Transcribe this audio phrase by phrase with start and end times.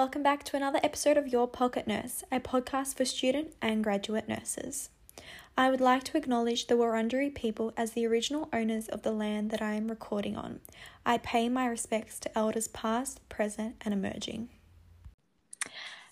[0.00, 4.30] Welcome back to another episode of Your Pocket Nurse, a podcast for student and graduate
[4.30, 4.88] nurses.
[5.58, 9.50] I would like to acknowledge the Wurundjeri people as the original owners of the land
[9.50, 10.60] that I am recording on.
[11.04, 14.48] I pay my respects to elders past, present, and emerging.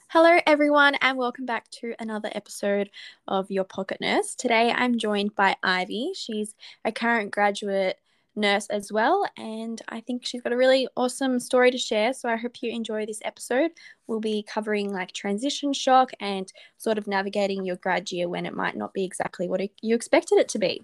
[0.08, 2.90] Hello, everyone, and welcome back to another episode
[3.26, 4.34] of Your Pocket Nurse.
[4.34, 6.12] Today I'm joined by Ivy.
[6.14, 7.98] She's a current graduate
[8.38, 9.26] nurse as well.
[9.36, 12.14] And I think she's got a really awesome story to share.
[12.14, 13.72] So I hope you enjoy this episode.
[14.06, 18.54] We'll be covering like transition shock and sort of navigating your grad year when it
[18.54, 20.82] might not be exactly what you expected it to be.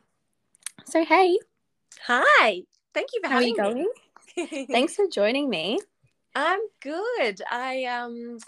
[0.84, 1.38] So, hey.
[2.06, 2.62] Hi.
[2.92, 3.58] Thank you for having me.
[3.58, 3.86] How having
[4.36, 4.66] are you going?
[4.70, 5.78] Thanks for joining me.
[6.34, 7.40] I'm good.
[7.50, 8.38] I um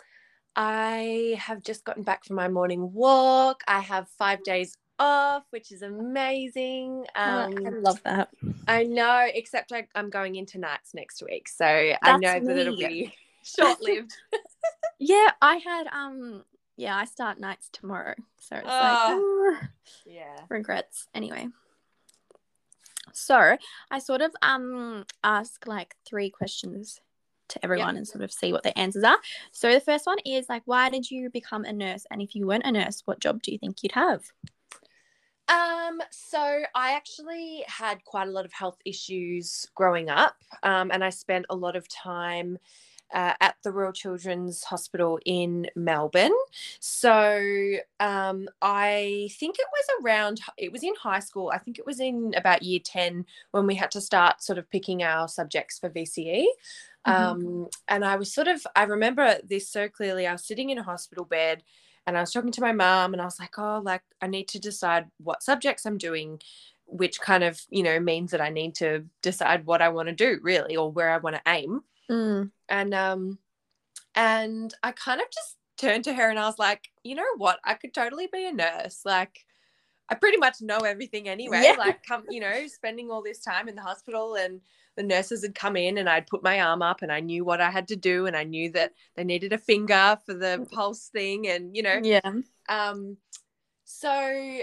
[0.56, 3.62] I have just gotten back from my morning walk.
[3.68, 7.04] I have 5 days off, which is amazing.
[7.14, 8.28] Um, I love that.
[8.66, 12.46] I know, except I, am going into nights next week, so That's I know me.
[12.46, 14.12] that it'll be short lived.
[14.98, 16.44] yeah, I had um,
[16.76, 19.56] yeah, I start nights tomorrow, so it's oh, like, oh,
[20.04, 21.08] yeah, regrets.
[21.14, 21.48] Anyway,
[23.12, 23.56] so
[23.90, 27.00] I sort of um ask like three questions
[27.48, 27.96] to everyone yep.
[27.96, 29.18] and sort of see what their answers are.
[29.52, 32.04] So the first one is like, why did you become a nurse?
[32.10, 34.22] And if you weren't a nurse, what job do you think you'd have?
[35.48, 41.04] Um, so I actually had quite a lot of health issues growing up, um, and
[41.04, 42.58] I spent a lot of time
[43.14, 46.34] uh, at the Royal Children's Hospital in Melbourne.
[46.80, 51.50] So um, I think it was around, it was in high school.
[51.54, 54.68] I think it was in about year 10 when we had to start sort of
[54.70, 56.46] picking our subjects for VCE.
[57.06, 57.10] Mm-hmm.
[57.12, 60.26] Um, and I was sort of, I remember this so clearly.
[60.26, 61.62] I was sitting in a hospital bed
[62.06, 64.48] and I was talking to my mom and I was like, oh, like I need
[64.48, 66.40] to decide what subjects I'm doing,
[66.86, 70.14] which kind of, you know, means that I need to decide what I want to
[70.14, 71.80] do really or where I want to aim.
[72.10, 72.50] Mm.
[72.68, 73.38] And um
[74.14, 77.58] and I kind of just turned to her and I was like, you know what?
[77.64, 79.00] I could totally be a nurse.
[79.04, 79.44] Like
[80.08, 81.62] I pretty much know everything anyway.
[81.64, 81.74] Yeah.
[81.76, 84.60] Like come, you know, spending all this time in the hospital and
[84.96, 87.60] the nurses had come in and I'd put my arm up and I knew what
[87.60, 90.70] I had to do and I knew that they needed a finger for the mm.
[90.70, 92.32] pulse thing and you know yeah
[92.68, 93.16] um
[93.84, 94.58] so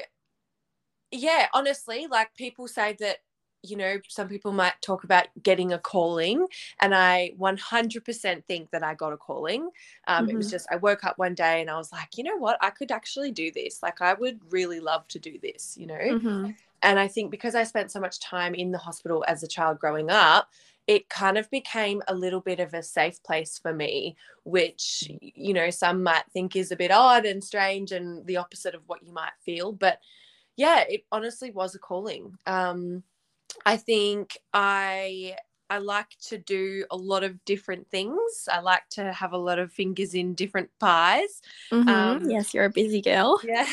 [1.11, 3.17] yeah honestly like people say that
[3.61, 6.45] you know some people might talk about getting a calling
[6.81, 9.69] and I 100% think that I got a calling
[10.07, 10.31] um, mm-hmm.
[10.31, 10.51] it was mm-hmm.
[10.51, 12.91] just I woke up one day and I was like you know what I could
[12.91, 16.51] actually do this like I would really love to do this you know mm-hmm.
[16.83, 19.79] And I think because I spent so much time in the hospital as a child
[19.79, 20.49] growing up,
[20.85, 25.53] it kind of became a little bit of a safe place for me, which, you
[25.53, 29.01] know, some might think is a bit odd and strange and the opposite of what
[29.01, 29.71] you might feel.
[29.71, 29.99] But
[30.57, 32.37] yeah, it honestly was a calling.
[32.45, 33.03] Um,
[33.65, 35.37] I think I
[35.69, 38.47] I like to do a lot of different things.
[38.51, 41.41] I like to have a lot of fingers in different pies.
[41.71, 41.89] Mm-hmm.
[41.89, 43.39] Um, yes, you're a busy girl.
[43.47, 43.67] Yeah.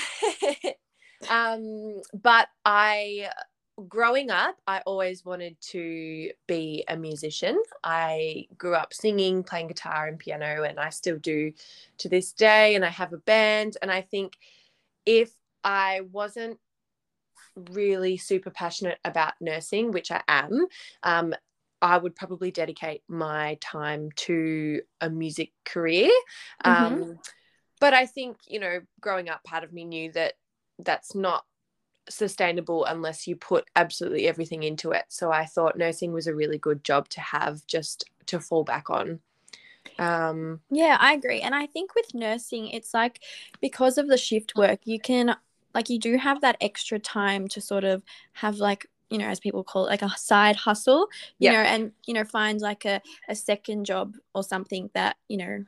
[1.29, 3.29] Um, but I,
[3.89, 7.63] growing up, I always wanted to be a musician.
[7.85, 11.53] I grew up singing, playing guitar and piano, and I still do
[11.99, 12.75] to this day.
[12.75, 13.77] And I have a band.
[13.83, 14.39] And I think
[15.05, 15.31] if
[15.63, 16.59] I wasn't
[17.73, 20.67] really super passionate about nursing, which I am,
[21.03, 21.35] um,
[21.83, 26.11] I would probably dedicate my time to a music career.
[26.65, 27.03] Mm-hmm.
[27.03, 27.19] Um,
[27.81, 30.35] but I think, you know, growing up, part of me knew that
[30.85, 31.45] that's not
[32.09, 35.05] sustainable unless you put absolutely everything into it.
[35.09, 38.91] So I thought nursing was a really good job to have just to fall back
[38.91, 39.21] on.
[39.99, 41.41] Um, yeah, I agree.
[41.41, 43.21] And I think with nursing, it's like
[43.61, 45.37] because of the shift work, you can,
[45.75, 48.03] like, you do have that extra time to sort of
[48.35, 51.09] have, like, you know, as people call it, like a side hustle,
[51.39, 51.53] you yeah.
[51.53, 55.65] know, and, you know, find like a, a second job or something that, you know,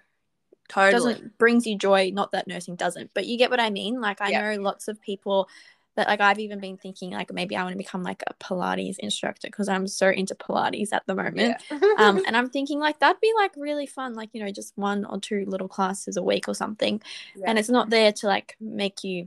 [0.72, 1.15] totally.
[1.15, 4.20] doesn't brings you joy not that nursing doesn't but you get what i mean like
[4.20, 4.55] i yeah.
[4.55, 5.49] know lots of people
[5.94, 8.99] that like i've even been thinking like maybe i want to become like a pilates
[8.99, 11.79] instructor because i'm so into pilates at the moment yeah.
[11.99, 15.05] um and i'm thinking like that'd be like really fun like you know just one
[15.05, 17.00] or two little classes a week or something
[17.37, 17.44] yeah.
[17.49, 19.26] and it's not there to like make you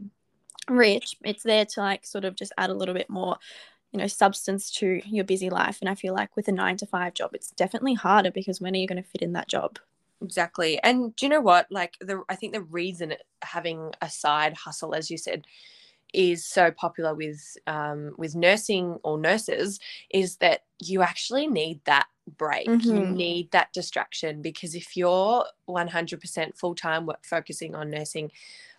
[0.69, 3.37] rich it's there to like sort of just add a little bit more
[3.91, 6.85] you know substance to your busy life and i feel like with a 9 to
[6.85, 9.77] 5 job it's definitely harder because when are you going to fit in that job
[10.25, 13.13] exactly and do you know what like the i think the reason
[13.43, 15.45] having a side hustle as you said
[16.13, 19.79] is so popular with um, with nursing or nurses
[20.09, 22.07] is that you actually need that
[22.37, 22.89] break mm-hmm.
[22.89, 28.31] you need that distraction because if you're 100% full-time work focusing on nursing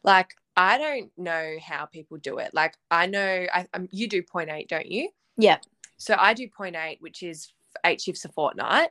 [0.03, 4.23] like i don't know how people do it like i know I, um, you do
[4.23, 5.59] point eight don't you yeah
[5.97, 7.53] so i do point eight which is
[7.85, 8.91] eight shifts a fortnight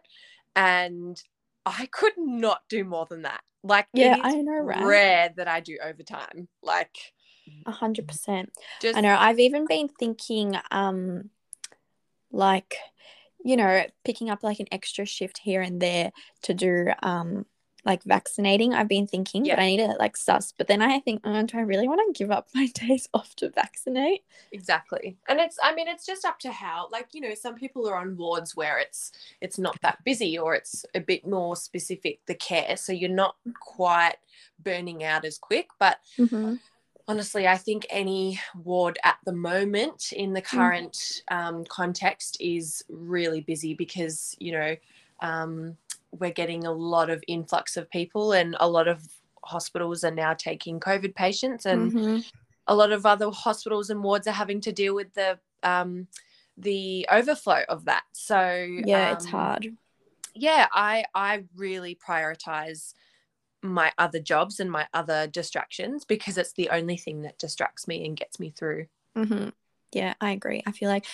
[0.55, 1.21] and
[1.65, 3.41] I could not do more than that.
[3.63, 4.83] Like, yeah, I know, right?
[4.83, 6.47] Rare that I do overtime.
[6.61, 6.95] Like,
[7.65, 8.51] a hundred percent.
[8.83, 9.15] I know.
[9.17, 11.31] I've even been thinking, um,
[12.31, 12.75] like,
[13.43, 16.11] you know, picking up like an extra shift here and there
[16.43, 17.45] to do, um,
[17.85, 18.73] like vaccinating.
[18.73, 19.55] I've been thinking, yeah.
[19.55, 20.51] but I need to like suss.
[20.57, 23.35] But then I think, oh, do I really want to give up my days off
[23.37, 24.23] to vaccinate?
[24.51, 25.17] Exactly.
[25.29, 27.97] And it's, I mean, it's just up to how, like, you know, some people are
[27.97, 32.35] on wards where it's, it's not that busy or it's a bit more specific, the
[32.35, 32.75] care.
[32.75, 34.15] So you're not quite
[34.63, 35.67] burning out as quick.
[35.79, 36.55] But mm-hmm.
[37.07, 40.45] honestly, I think any ward at the moment in the mm.
[40.45, 44.75] current um, context is really busy because, you know,
[45.21, 45.77] um,
[46.11, 49.01] we're getting a lot of influx of people and a lot of
[49.43, 52.17] hospitals are now taking covid patients and mm-hmm.
[52.67, 56.07] a lot of other hospitals and wards are having to deal with the um,
[56.57, 59.67] the overflow of that so yeah um, it's hard
[60.33, 62.93] yeah i i really prioritize
[63.61, 68.05] my other jobs and my other distractions because it's the only thing that distracts me
[68.05, 68.85] and gets me through
[69.17, 69.49] mm-hmm.
[69.91, 71.05] yeah i agree i feel like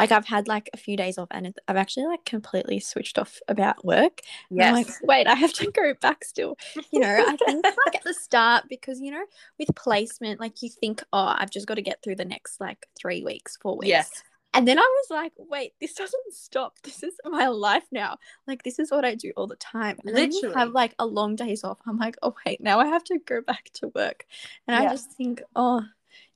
[0.00, 3.38] like I've had like a few days off and I've actually like completely switched off
[3.48, 4.22] about work.
[4.50, 4.68] Yeah.
[4.68, 6.56] I'm like, wait, I have to go back still.
[6.90, 9.24] You know, I think like at the start because you know,
[9.58, 12.86] with placement, like you think, oh, I've just got to get through the next like
[12.98, 13.88] three weeks, four weeks.
[13.88, 14.22] Yes.
[14.52, 16.74] And then I was like, wait, this doesn't stop.
[16.82, 18.16] This is my life now.
[18.48, 19.98] Like this is what I do all the time.
[20.04, 20.40] And Literally.
[20.40, 21.78] then you have like a long days off.
[21.86, 24.24] I'm like, oh wait, now I have to go back to work.
[24.66, 24.88] And yeah.
[24.88, 25.82] I just think, oh,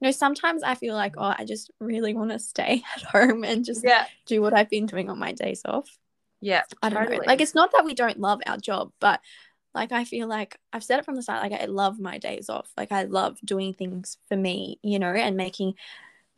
[0.05, 3.65] know, sometimes I feel like, oh, I just really want to stay at home and
[3.65, 4.07] just yeah.
[4.27, 5.99] do what I've been doing on my days off.
[6.41, 6.63] Yeah.
[6.83, 7.19] I don't totally.
[7.19, 7.25] know.
[7.27, 9.21] Like, it's not that we don't love our job, but
[9.75, 12.49] like, I feel like I've said it from the start, like, I love my days
[12.49, 12.71] off.
[12.77, 15.75] Like, I love doing things for me, you know, and making,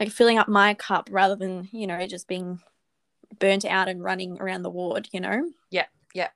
[0.00, 2.60] like, filling up my cup rather than, you know, just being
[3.38, 5.50] burnt out and running around the ward, you know?
[5.70, 5.86] Yeah.
[6.14, 6.28] Yeah.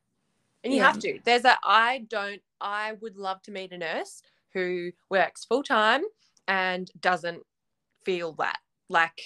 [0.62, 0.86] And you yeah.
[0.92, 1.20] have to.
[1.24, 4.22] There's a, I don't, I would love to meet a nurse
[4.52, 6.02] who works full time
[6.50, 7.44] and doesn't
[8.04, 8.58] feel that.
[8.88, 9.22] Like,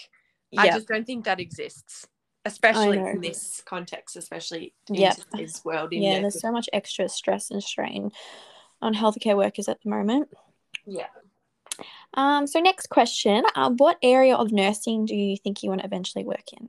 [0.56, 2.06] I just don't think that exists,
[2.44, 5.16] especially in this context, especially in yep.
[5.16, 5.94] today's world.
[5.94, 8.12] In yeah, there's so much extra stress and strain
[8.82, 10.28] on healthcare workers at the moment.
[10.86, 11.06] Yeah.
[12.12, 15.86] Um, so next question, uh, what area of nursing do you think you want to
[15.86, 16.68] eventually work in?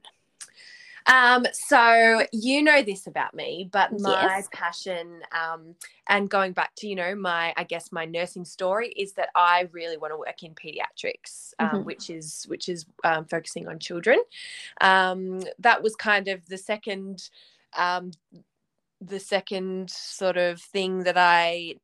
[1.05, 4.49] Um, so you know this about me, but my yes.
[4.51, 5.75] passion, um,
[6.07, 9.67] and going back to you know my, I guess my nursing story is that I
[9.71, 11.83] really want to work in pediatrics, um, mm-hmm.
[11.83, 14.19] which is which is um, focusing on children.
[14.81, 17.29] Um, that was kind of the second,
[17.77, 18.11] um,
[18.99, 21.75] the second sort of thing that I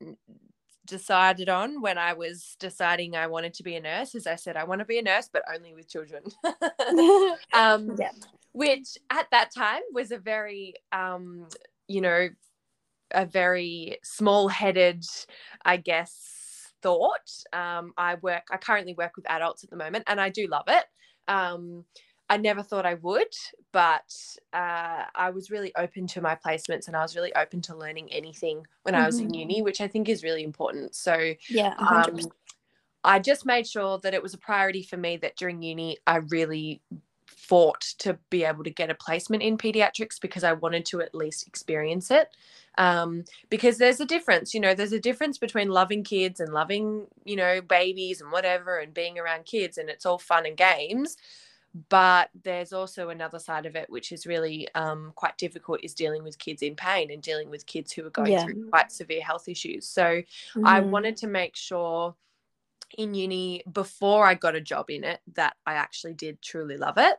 [0.85, 4.57] decided on when I was deciding I wanted to be a nurse is I said
[4.57, 6.23] I want to be a nurse but only with children.
[7.53, 8.11] um, yeah
[8.53, 11.47] which at that time was a very, um,
[11.87, 12.29] you know,
[13.11, 15.05] a very small headed,
[15.63, 17.31] I guess, thought.
[17.53, 20.65] Um, I work, I currently work with adults at the moment and I do love
[20.67, 20.85] it.
[22.31, 23.35] I never thought I would,
[23.73, 24.15] but
[24.53, 28.09] uh, I was really open to my placements and I was really open to learning
[28.09, 29.03] anything when mm-hmm.
[29.03, 29.65] I was in uni, mm-hmm.
[29.65, 30.95] which I think is really important.
[30.95, 32.17] So, yeah, um,
[33.03, 36.17] I just made sure that it was a priority for me that during uni, I
[36.29, 36.81] really
[37.25, 41.13] fought to be able to get a placement in pediatrics because I wanted to at
[41.13, 42.29] least experience it.
[42.77, 47.07] Um, because there's a difference, you know, there's a difference between loving kids and loving,
[47.25, 51.17] you know, babies and whatever and being around kids and it's all fun and games.
[51.89, 56.21] But there's also another side of it, which is really um, quite difficult, is dealing
[56.21, 58.43] with kids in pain and dealing with kids who are going yeah.
[58.43, 59.87] through quite severe health issues.
[59.87, 60.67] So mm-hmm.
[60.67, 62.15] I wanted to make sure
[62.97, 66.97] in uni before I got a job in it that I actually did truly love
[66.97, 67.15] it.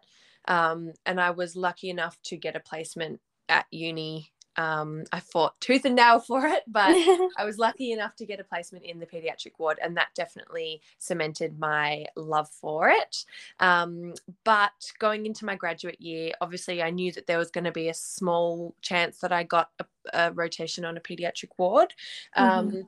[0.48, 4.32] Um, and I was lucky enough to get a placement at uni.
[4.56, 6.90] Um, I fought tooth and nail for it, but
[7.38, 10.82] I was lucky enough to get a placement in the pediatric ward, and that definitely
[10.98, 13.24] cemented my love for it.
[13.60, 17.72] Um, but going into my graduate year, obviously, I knew that there was going to
[17.72, 21.94] be a small chance that I got a, a rotation on a pediatric ward.
[22.36, 22.80] Um, mm-hmm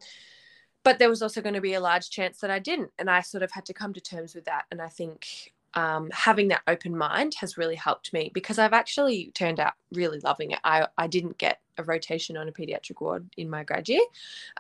[0.85, 2.91] but there was also going to be a large chance that I didn't.
[2.99, 4.67] And I sort of had to come to terms with that.
[4.71, 9.33] And I think um, having that open mind has really helped me because I've actually
[9.35, 10.61] turned out really loving it.
[10.65, 14.03] I, I didn't get a rotation on a pediatric ward in my grad year.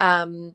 [0.00, 0.54] Um,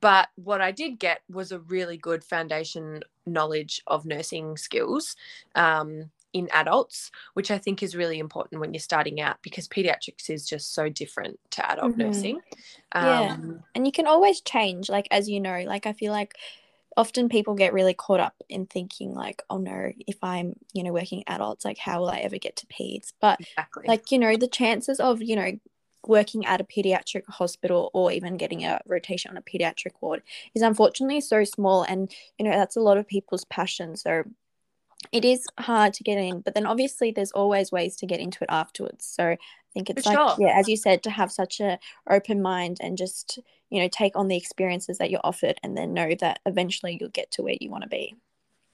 [0.00, 5.16] but what I did get was a really good foundation knowledge of nursing skills
[5.54, 10.28] um, in adults, which I think is really important when you're starting out because pediatrics
[10.28, 12.00] is just so different to adult mm-hmm.
[12.00, 12.40] nursing.
[12.94, 13.32] yeah.
[13.32, 16.34] Um, and you can always change, like, as you know, like, I feel like
[16.96, 20.92] often people get really caught up in thinking like oh no if i'm you know
[20.92, 23.12] working adults like how will i ever get to peds?
[23.20, 23.84] But exactly.
[23.86, 25.52] like you know the chances of you know
[26.06, 30.22] working at a pediatric hospital or even getting a rotation on a pediatric ward
[30.54, 33.96] is unfortunately so small and you know that's a lot of people's passion.
[33.96, 34.24] So
[35.12, 38.42] it is hard to get in but then obviously there's always ways to get into
[38.42, 39.04] it afterwards.
[39.04, 39.36] So
[39.76, 40.46] think it's For like sure.
[40.46, 41.78] yeah as you said to have such a
[42.08, 45.92] open mind and just you know take on the experiences that you're offered and then
[45.92, 48.14] know that eventually you'll get to where you want to be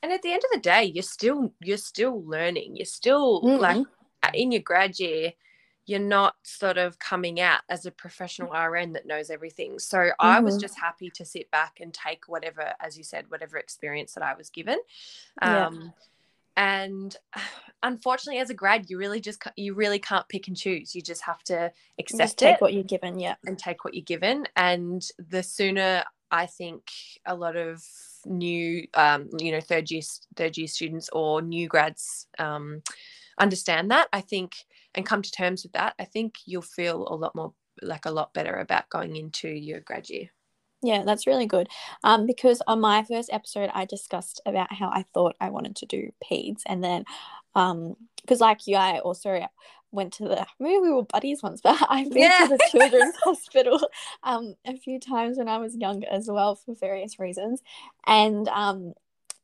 [0.02, 3.60] and at the end of the day you're still you're still learning you're still mm-hmm.
[3.60, 3.86] like
[4.34, 5.32] in your grad year
[5.84, 9.80] you're not sort of coming out as a professional RN that knows everything.
[9.80, 10.12] So mm-hmm.
[10.20, 10.60] I was mm-hmm.
[10.60, 14.34] just happy to sit back and take whatever, as you said, whatever experience that I
[14.34, 14.78] was given.
[15.42, 15.70] Yeah.
[16.56, 17.14] And
[17.82, 20.94] unfortunately, as a grad, you really just you really can't pick and choose.
[20.94, 23.94] You just have to accept just take it, what you're given, yeah, and take what
[23.94, 24.46] you're given.
[24.56, 26.90] And the sooner I think
[27.26, 27.82] a lot of
[28.24, 30.02] new, um, you know, third year
[30.36, 32.82] third year students or new grads um,
[33.38, 34.54] understand that, I think
[34.94, 38.10] and come to terms with that, I think you'll feel a lot more like a
[38.10, 40.30] lot better about going into your grad year.
[40.82, 41.68] Yeah, that's really good.
[42.02, 45.86] Um, because on my first episode, I discussed about how I thought I wanted to
[45.86, 47.04] do peds, and then,
[47.54, 49.46] um, because like you, I also
[49.92, 52.38] went to the maybe we were buddies once, but I've been yeah.
[52.40, 53.78] to the children's hospital
[54.24, 57.62] um a few times when I was younger as well for various reasons,
[58.06, 58.94] and um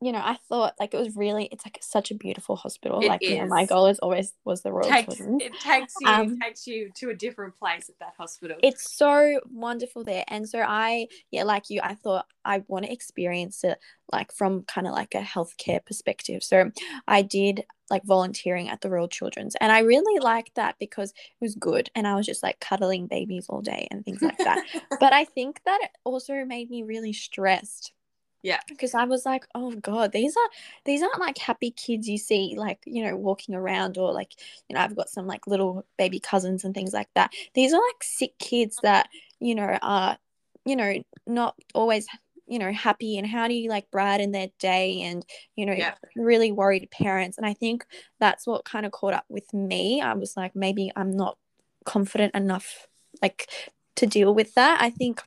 [0.01, 3.01] you know, I thought like it was really, it's like such a beautiful hospital.
[3.01, 5.43] It like, you know, my goal is always was the Royal takes, Children's.
[5.43, 8.57] It takes you, um, takes you to a different place at that hospital.
[8.63, 10.25] It's so wonderful there.
[10.29, 13.79] And so I, yeah, like you, I thought I want to experience it
[14.13, 16.45] like from kind of like a healthcare perspective.
[16.45, 16.71] So
[17.09, 21.41] I did like volunteering at the Royal Children's and I really liked that because it
[21.41, 24.65] was good and I was just like cuddling babies all day and things like that.
[25.01, 27.93] but I think that it also made me really stressed
[28.43, 28.61] yeah.
[28.69, 30.51] Because I was like, oh God, these are
[30.85, 34.33] these aren't like happy kids you see like, you know, walking around or like,
[34.69, 37.33] you know, I've got some like little baby cousins and things like that.
[37.55, 39.09] These are like sick kids that,
[39.41, 40.19] you know, are,
[40.65, 42.07] you know, not always
[42.47, 45.95] you know happy and how do you like brighten their day and you know yeah.
[46.17, 47.85] really worried parents and i think
[48.21, 51.37] that's what kind of caught up with me i was like maybe i'm not
[51.85, 52.87] confident enough
[53.21, 53.51] like
[53.97, 55.23] to deal with that i think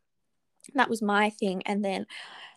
[0.74, 2.08] that was my thing and then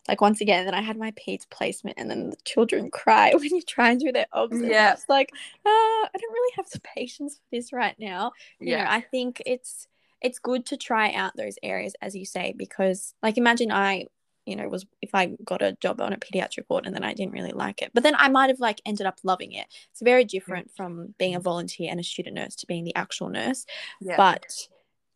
[0.09, 3.45] like once again, then I had my peds placement, and then the children cry when
[3.45, 4.61] you try and do their obs.
[4.61, 8.33] Yeah, it's like, uh, I don't really have the patience for this right now.
[8.61, 9.87] You yeah, know, I think it's
[10.21, 14.07] it's good to try out those areas, as you say, because like imagine I,
[14.47, 17.15] you know, was if I got a job on a pediatric ward and then I
[17.15, 19.67] didn't really like it, but then I might have like ended up loving it.
[19.91, 23.29] It's very different from being a volunteer and a student nurse to being the actual
[23.29, 23.67] nurse.
[24.01, 24.17] Yeah.
[24.17, 24.69] But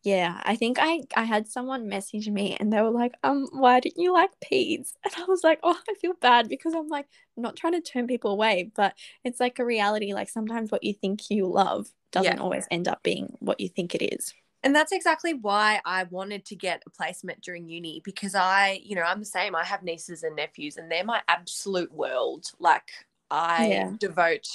[0.03, 3.79] yeah, I think I I had someone message me and they were like, um, why
[3.81, 4.93] didn't you like peds?
[5.03, 7.81] And I was like, oh, I feel bad because I'm like I'm not trying to
[7.81, 10.13] turn people away, but it's like a reality.
[10.13, 12.41] Like sometimes what you think you love doesn't yeah.
[12.41, 14.33] always end up being what you think it is.
[14.63, 18.95] And that's exactly why I wanted to get a placement during uni because I, you
[18.95, 19.55] know, I'm the same.
[19.55, 22.45] I have nieces and nephews and they're my absolute world.
[22.59, 22.89] Like
[23.31, 23.91] I yeah.
[23.97, 24.47] devote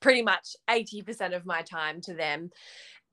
[0.00, 2.50] pretty much 80% of my time to them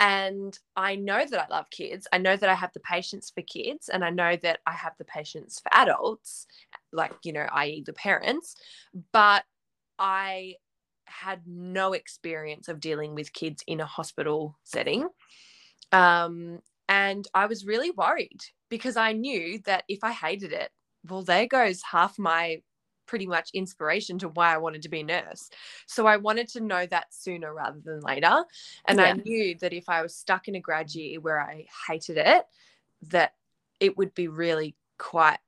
[0.04, 2.08] and I know that I love kids.
[2.12, 4.92] I know that I have the patience for kids and I know that I have
[4.98, 6.46] the patience for adults,
[6.92, 8.58] like, you know, i.e., the parents.
[9.14, 9.46] But
[9.98, 10.56] I
[11.06, 15.08] had no experience of dealing with kids in a hospital setting.
[15.94, 20.70] Um, and I was really worried because I knew that if I hated it,
[21.10, 22.62] well, there goes half my
[23.06, 25.50] pretty much inspiration to why I wanted to be a nurse.
[25.88, 28.44] So I wanted to know that sooner rather than later.
[28.88, 29.06] And yeah.
[29.06, 32.46] I knew that if I was stuck in a grad year where I hated it,
[33.10, 33.34] that
[33.80, 35.40] it would be really quite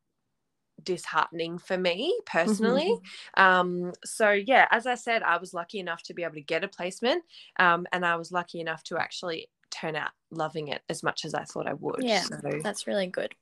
[0.84, 2.92] disheartening for me personally.
[3.38, 3.42] Mm-hmm.
[3.42, 6.64] Um, so yeah, as I said, I was lucky enough to be able to get
[6.64, 7.24] a placement,
[7.58, 11.34] um, and I was lucky enough to actually turn out loving it as much as
[11.34, 12.04] I thought I would.
[12.04, 12.40] Yeah, so.
[12.62, 13.34] that's really good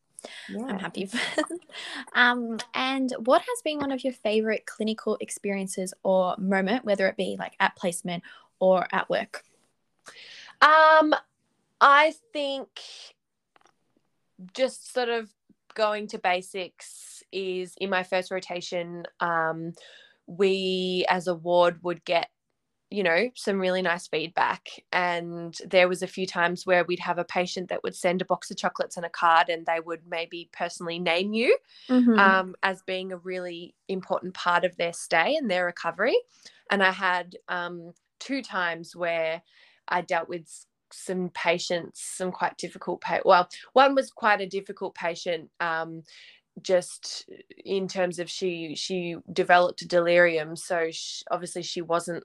[0.49, 0.65] yeah.
[0.65, 1.09] I'm happy
[2.13, 7.17] um, and what has been one of your favorite clinical experiences or moment, whether it
[7.17, 8.23] be like at placement
[8.59, 9.43] or at work?
[10.61, 11.13] Um,
[11.81, 12.67] I think
[14.53, 15.29] just sort of
[15.73, 19.05] going to basics is in my first rotation.
[19.19, 19.73] Um,
[20.27, 22.29] we as a ward would get
[22.93, 24.69] you know some really nice feedback.
[24.91, 28.25] And there was a few times where we'd have a patient that would send a
[28.25, 31.57] box of chocolates and a card and they would maybe personally name you
[31.89, 32.19] mm-hmm.
[32.19, 36.15] um, as being a really important part of their stay and their recovery.
[36.69, 39.41] And i had um, two times where
[39.87, 40.47] i dealt with
[40.91, 46.03] some patients some quite difficult pa- well one was quite a difficult patient um,
[46.61, 47.27] just
[47.65, 50.55] in terms of she she developed delirium.
[50.55, 52.23] So she, obviously she wasn't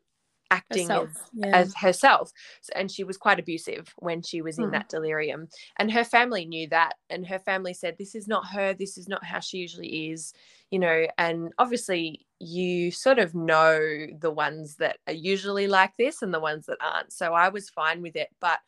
[0.50, 1.10] acting herself.
[1.10, 1.56] As, yeah.
[1.56, 2.32] as, herself
[2.74, 4.70] and she was quite abusive when she was in hmm.
[4.70, 8.72] that delirium and her family knew that and her family said this is not her
[8.72, 10.32] this is not how she usually is
[10.70, 16.22] you know and obviously you sort of know the ones that are usually like this
[16.22, 18.58] and the ones that aren't so i was fine with it but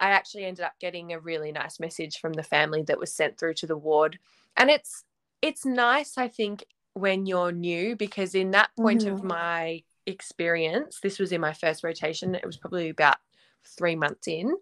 [0.00, 3.38] i actually ended up getting a really nice message from the family that was sent
[3.38, 4.18] through to the ward
[4.56, 5.04] and it's
[5.40, 9.14] it's nice i think when you're new because in that point mm-hmm.
[9.14, 13.16] of my experience, this was in my first rotation, it was probably about
[13.64, 14.54] three months in.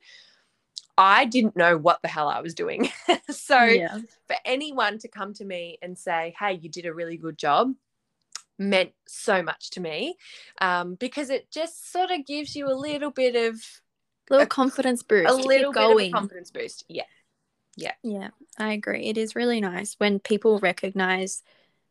[0.97, 2.89] I didn't know what the hell I was doing.
[3.31, 3.99] so, yeah.
[4.27, 7.73] for anyone to come to me and say, Hey, you did a really good job,
[8.59, 10.17] meant so much to me
[10.61, 13.61] um, because it just sort of gives you a little bit of
[14.31, 15.31] little a, confidence boost.
[15.31, 16.13] A little bit going.
[16.13, 16.85] confidence boost.
[16.89, 17.03] Yeah.
[17.77, 17.93] Yeah.
[18.03, 18.29] Yeah.
[18.59, 19.07] I agree.
[19.07, 21.43] It is really nice when people recognize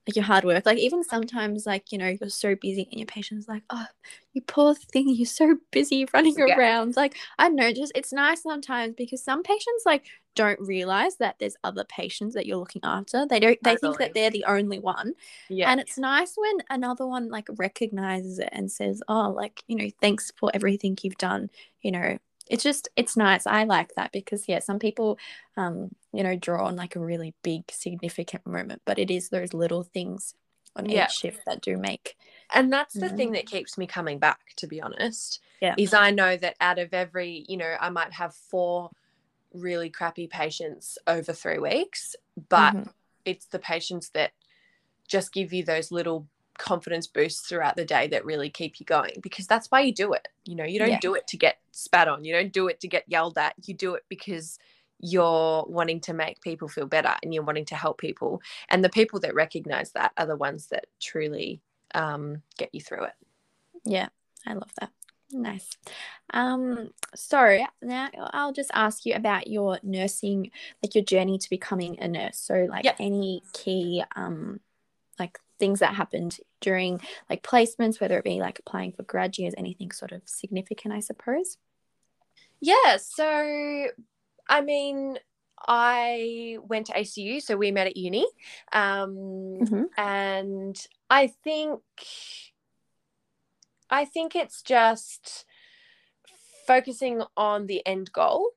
[0.07, 0.65] like your hard work.
[0.65, 3.85] Like even sometimes, like you know, you're so busy and your patient's like, "Oh,
[4.33, 6.55] you poor thing, you're so busy running yeah.
[6.55, 10.05] around." Like I know, just it's nice sometimes because some patients like
[10.35, 13.25] don't realize that there's other patients that you're looking after.
[13.25, 13.61] They don't.
[13.63, 15.13] They think that they're the only one.
[15.49, 15.71] Yeah.
[15.71, 19.89] And it's nice when another one like recognizes it and says, "Oh, like you know,
[20.01, 21.49] thanks for everything you've done."
[21.81, 22.17] You know,
[22.53, 25.17] it's just it's nice i like that because yeah some people
[25.57, 29.55] um you know draw on like a really big significant moment but it is those
[29.55, 30.35] little things
[30.75, 31.05] on yeah.
[31.05, 32.15] each shift that do make
[32.53, 36.11] and that's the thing that keeps me coming back to be honest yeah is i
[36.11, 38.91] know that out of every you know i might have four
[39.53, 42.15] really crappy patients over three weeks
[42.49, 42.89] but mm-hmm.
[43.25, 44.31] it's the patients that
[45.07, 49.13] just give you those little confidence boosts throughout the day that really keep you going
[49.21, 50.27] because that's why you do it.
[50.45, 50.99] You know, you don't yeah.
[50.99, 53.55] do it to get spat on, you don't do it to get yelled at.
[53.65, 54.59] You do it because
[54.99, 58.41] you're wanting to make people feel better and you're wanting to help people.
[58.69, 61.61] And the people that recognize that are the ones that truly
[61.93, 63.13] um, get you through it.
[63.83, 64.07] Yeah,
[64.45, 64.91] I love that.
[65.33, 65.69] Nice.
[66.33, 70.51] Um, so now I'll just ask you about your nursing,
[70.81, 72.37] like your journey to becoming a nurse.
[72.37, 72.97] So, like yep.
[72.99, 74.59] any key, um,
[75.19, 79.53] like things that happened during like placements, whether it be like applying for grad years,
[79.57, 81.57] anything sort of significant, I suppose?
[82.59, 82.97] Yeah.
[82.97, 83.87] So,
[84.47, 85.19] I mean,
[85.65, 88.25] I went to ACU, so we met at uni.
[88.71, 89.15] Um,
[89.61, 89.83] mm-hmm.
[89.97, 91.81] And I think,
[93.89, 95.45] I think it's just
[96.67, 98.51] focusing on the end goal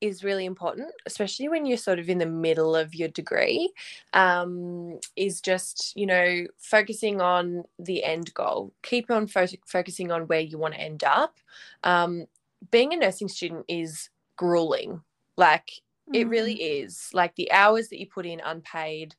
[0.00, 3.72] is really important, especially when you're sort of in the middle of your degree,
[4.14, 8.72] um, is just, you know, focusing on the end goal.
[8.82, 11.36] Keep on fo- focusing on where you want to end up.
[11.84, 12.26] Um,
[12.70, 15.02] being a nursing student is grueling.
[15.36, 16.14] Like, mm-hmm.
[16.14, 16.84] it really mm.
[16.84, 17.10] is.
[17.12, 19.14] Like, the hours that you put in unpaid,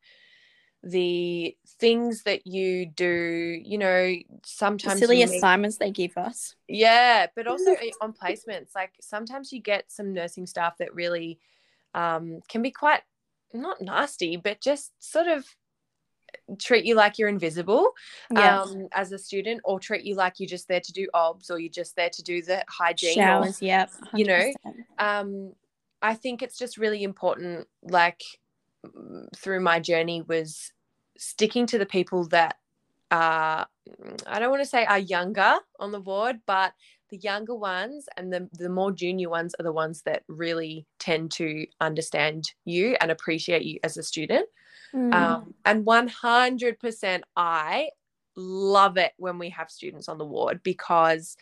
[0.84, 6.56] the things that you do, you know, sometimes the silly assignments they give us.
[6.68, 11.40] Yeah, but also on placements, like sometimes you get some nursing staff that really
[11.94, 13.02] um, can be quite
[13.54, 15.46] not nasty, but just sort of
[16.60, 17.92] treat you like you're invisible
[18.32, 18.62] yeah.
[18.62, 21.60] um, as a student or treat you like you're just there to do obs or
[21.60, 24.52] you're just there to do the hygiene showers or, yep you know
[24.98, 25.54] um,
[26.02, 28.22] i think it's just really important like
[29.36, 30.72] through my journey was
[31.18, 32.58] sticking to the people that
[33.12, 33.68] are
[34.26, 36.74] I don't want to say are younger on the board, but
[37.10, 41.32] the younger ones and the, the more junior ones are the ones that really tend
[41.32, 44.48] to understand you and appreciate you as a student.
[44.94, 45.14] Mm.
[45.14, 47.90] Um, and 100% I
[48.38, 51.36] love it when we have students on the ward because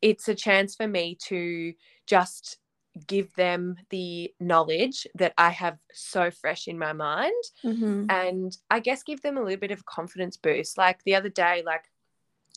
[0.00, 1.74] it's a chance for me to
[2.06, 2.58] just
[3.06, 8.06] give them the knowledge that I have so fresh in my mind mm-hmm.
[8.10, 10.76] and I guess give them a little bit of confidence boost.
[10.76, 11.84] Like the other day, like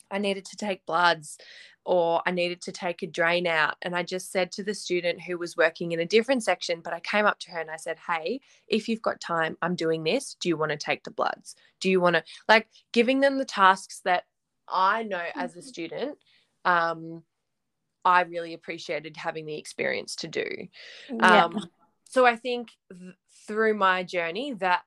[0.09, 1.37] I needed to take bloods
[1.85, 3.75] or I needed to take a drain out.
[3.81, 6.93] And I just said to the student who was working in a different section, but
[6.93, 10.03] I came up to her and I said, Hey, if you've got time, I'm doing
[10.03, 10.35] this.
[10.39, 11.55] Do you want to take the bloods?
[11.79, 14.23] Do you want to, like, giving them the tasks that
[14.67, 15.67] I know as a mm-hmm.
[15.67, 16.17] student
[16.63, 17.23] um,
[18.05, 20.45] I really appreciated having the experience to do.
[21.09, 21.45] Yeah.
[21.45, 21.69] Um,
[22.09, 23.15] so I think th-
[23.47, 24.83] through my journey that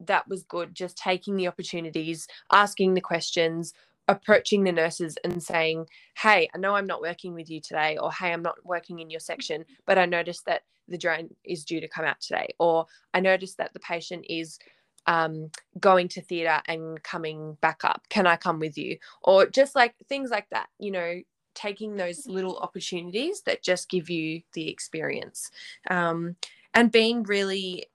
[0.00, 3.74] that was good just taking the opportunities asking the questions
[4.08, 8.10] approaching the nurses and saying hey i know i'm not working with you today or
[8.10, 11.80] hey i'm not working in your section but i noticed that the drain is due
[11.80, 14.58] to come out today or i noticed that the patient is
[15.06, 19.74] um, going to theatre and coming back up can i come with you or just
[19.74, 21.20] like things like that you know
[21.60, 25.50] taking those little opportunities that just give you the experience
[25.90, 26.36] um,
[26.72, 27.86] and being really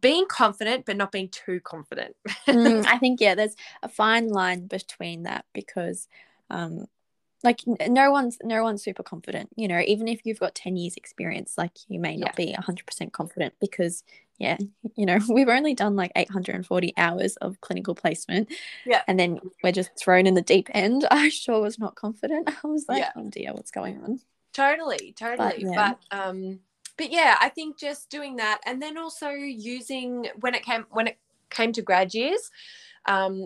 [0.00, 2.16] being confident but not being too confident
[2.48, 6.08] mm, i think yeah there's a fine line between that because
[6.48, 6.86] um,
[7.42, 10.96] like no one's no one's super confident you know even if you've got 10 years
[10.96, 12.46] experience like you may not yeah.
[12.46, 14.02] be 100% confident because
[14.40, 14.56] yeah
[14.96, 18.50] you know we've only done like 840 hours of clinical placement
[18.84, 22.48] yeah and then we're just thrown in the deep end i sure was not confident
[22.48, 23.12] i was like yeah.
[23.16, 24.18] oh dear what's going on
[24.52, 25.94] totally totally but, yeah.
[26.10, 26.58] but um
[26.96, 31.06] but yeah i think just doing that and then also using when it came when
[31.06, 31.18] it
[31.50, 32.50] came to grad years
[33.06, 33.44] um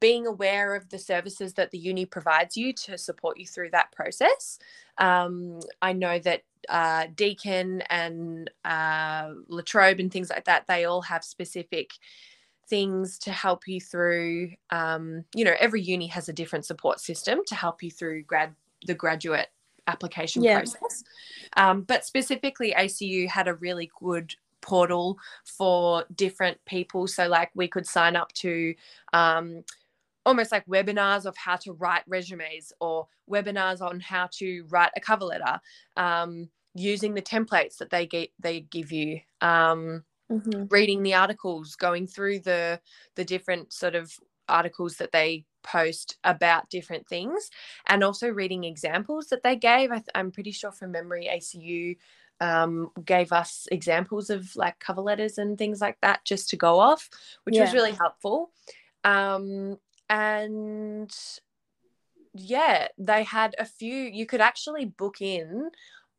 [0.00, 3.92] being aware of the services that the uni provides you to support you through that
[3.92, 4.58] process.
[4.98, 10.84] Um, I know that uh, Deakin and uh, La Trobe and things like that, they
[10.84, 11.90] all have specific
[12.68, 14.50] things to help you through.
[14.70, 18.54] Um, you know, every uni has a different support system to help you through grad
[18.86, 19.48] the graduate
[19.86, 20.58] application yeah.
[20.58, 21.04] process.
[21.56, 27.06] Um, but specifically, ACU had a really good portal for different people.
[27.06, 28.74] So, like, we could sign up to
[29.12, 29.64] um,
[30.26, 35.00] almost like webinars of how to write resumes or webinars on how to write a
[35.00, 35.58] cover letter
[35.96, 39.20] um, using the templates that they get they give you.
[39.40, 40.64] Um, mm-hmm.
[40.68, 42.80] Reading the articles, going through the
[43.14, 44.12] the different sort of
[44.48, 47.50] articles that they post about different things
[47.88, 51.96] and also reading examples that they gave I am pretty sure from memory acu
[52.40, 56.78] um, gave us examples of like cover letters and things like that just to go
[56.78, 57.08] off,
[57.44, 57.62] which yeah.
[57.62, 58.50] was really helpful.
[59.04, 61.14] Um, and
[62.34, 65.70] yeah, they had a few, you could actually book in.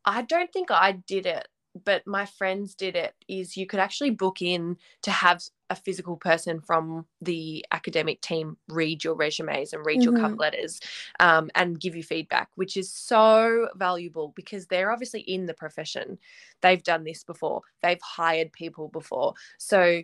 [0.04, 1.48] I don't think I did it,
[1.84, 3.14] but my friends did it.
[3.28, 8.56] Is you could actually book in to have a physical person from the academic team
[8.68, 10.16] read your resumes and read mm-hmm.
[10.16, 10.80] your cover letters
[11.20, 16.18] um, and give you feedback, which is so valuable because they're obviously in the profession.
[16.62, 19.34] They've done this before, they've hired people before.
[19.58, 20.02] So,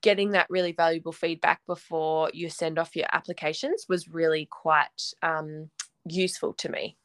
[0.00, 5.70] getting that really valuable feedback before you send off your applications was really quite um,
[6.04, 6.96] useful to me.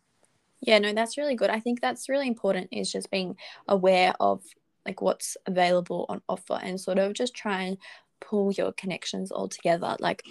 [0.61, 1.49] Yeah, no, that's really good.
[1.49, 3.35] I think that's really important is just being
[3.67, 4.43] aware of
[4.85, 7.77] like what's available on offer and sort of just try and
[8.19, 10.23] pull your connections all together like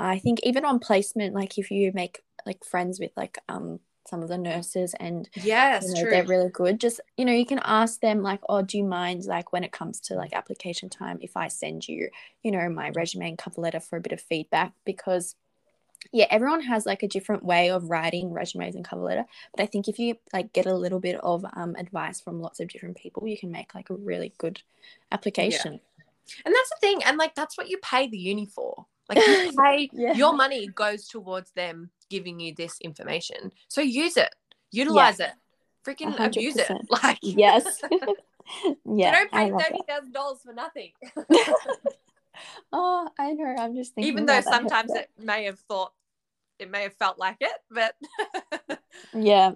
[0.00, 4.22] i think even on placement like if you make like friends with like um some
[4.22, 7.60] of the nurses and yes you know, they're really good just you know you can
[7.64, 11.18] ask them like oh do you mind like when it comes to like application time
[11.20, 12.08] if i send you
[12.42, 15.34] you know my resume and cover letter for a bit of feedback because
[16.12, 19.24] yeah, everyone has like a different way of writing resumes and cover letter.
[19.54, 22.60] But I think if you like get a little bit of um, advice from lots
[22.60, 24.62] of different people, you can make like a really good
[25.10, 25.74] application.
[25.74, 26.38] Yeah.
[26.44, 27.02] And that's the thing.
[27.04, 28.86] And like that's what you pay the uni for.
[29.08, 30.14] Like you pay yeah.
[30.14, 33.52] your money goes towards them giving you this information.
[33.68, 34.34] So use it,
[34.70, 35.32] utilize yeah.
[35.32, 35.32] it,
[35.86, 36.26] freaking 100%.
[36.26, 36.70] abuse it.
[36.90, 37.80] Like yes.
[37.90, 38.70] yeah.
[38.84, 40.92] You don't pay thirty thousand dollars for nothing
[42.72, 43.54] oh, I know.
[43.58, 44.12] I'm just thinking.
[44.12, 45.92] Even though sometimes it may have thought,
[46.58, 47.94] it may have felt like it, but
[49.14, 49.52] yeah.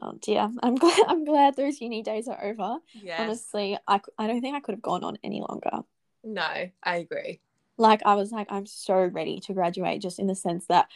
[0.00, 1.00] Oh dear, I'm glad.
[1.06, 2.78] I'm glad those uni days are over.
[2.94, 3.22] Yeah.
[3.22, 5.84] Honestly, I I don't think I could have gone on any longer.
[6.24, 7.40] No, I agree.
[7.78, 10.88] Like I was like, I'm so ready to graduate, just in the sense that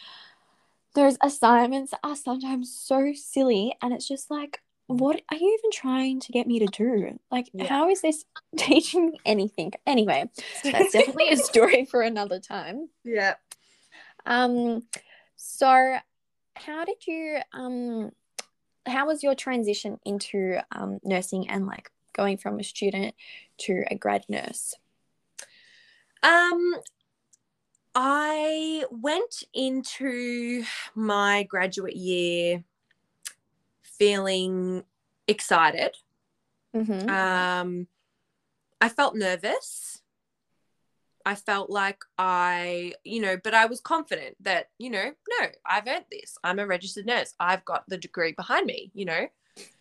[0.95, 6.19] those assignments are sometimes so silly, and it's just like what are you even trying
[6.21, 7.19] to get me to do?
[7.29, 7.65] Like, yeah.
[7.65, 8.23] how is this
[8.57, 9.73] teaching me anything?
[9.85, 10.29] Anyway,
[10.63, 12.89] that's definitely a story for another time.
[13.03, 13.35] Yeah.
[14.25, 14.83] Um,
[15.35, 15.97] so
[16.55, 18.11] how did you um
[18.87, 23.13] how was your transition into um nursing and like going from a student
[23.59, 24.73] to a grad nurse?
[26.23, 26.75] Um
[27.99, 32.63] I went into my graduate year
[33.81, 34.83] feeling
[35.27, 35.95] excited.
[36.75, 37.09] Mm-hmm.
[37.09, 37.87] Um,
[38.79, 40.03] I felt nervous.
[41.25, 45.87] I felt like I, you know, but I was confident that, you know, no, I've
[45.87, 46.37] earned this.
[46.43, 47.33] I'm a registered nurse.
[47.39, 49.27] I've got the degree behind me, you know.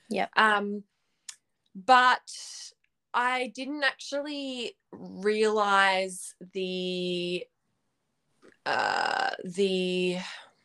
[0.09, 0.29] Yeah.
[0.37, 0.85] Um,
[1.75, 2.33] but
[3.17, 7.47] I didn't actually realize the
[8.67, 10.19] uh the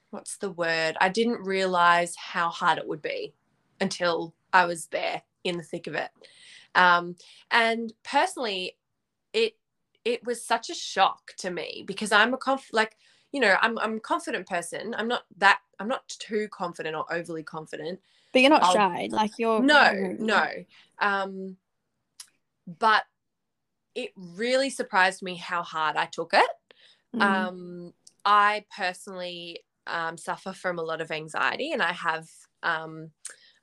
[0.09, 0.97] what's the word?
[0.99, 3.33] I didn't realize how hard it would be
[3.79, 6.09] until I was there in the thick of it.
[6.75, 7.15] Um,
[7.49, 8.77] and personally,
[9.33, 9.55] it
[10.03, 12.97] it was such a shock to me because I'm a conf like
[13.31, 14.93] you know I'm I'm a confident person.
[14.97, 18.01] I'm not that I'm not too confident or overly confident.
[18.33, 20.47] But you're not I'll, shy, like you're no no.
[20.99, 21.57] Um,
[22.67, 23.03] but
[23.95, 26.49] it really surprised me how hard I took it.
[27.15, 27.21] Mm.
[27.21, 27.93] Um,
[28.23, 32.27] I personally um, suffer from a lot of anxiety, and I have
[32.63, 33.11] um,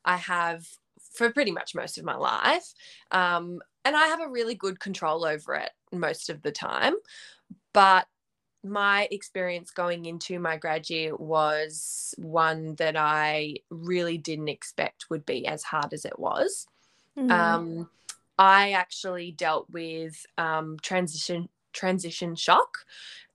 [0.05, 0.67] I have
[1.13, 2.73] for pretty much most of my life.
[3.11, 6.95] Um, and I have a really good control over it most of the time.
[7.73, 8.07] But
[8.65, 15.25] my experience going into my grad year was one that I really didn't expect would
[15.25, 16.67] be as hard as it was.
[17.17, 17.83] Mm-hmm.
[18.39, 22.79] I actually dealt with um, transition transition shock,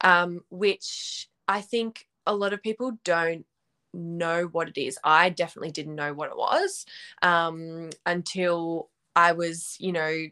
[0.01, 3.45] um, which I think a lot of people don't
[3.93, 4.97] know what it is.
[5.03, 6.85] I definitely didn't know what it was
[7.21, 10.25] um, until I was, you know,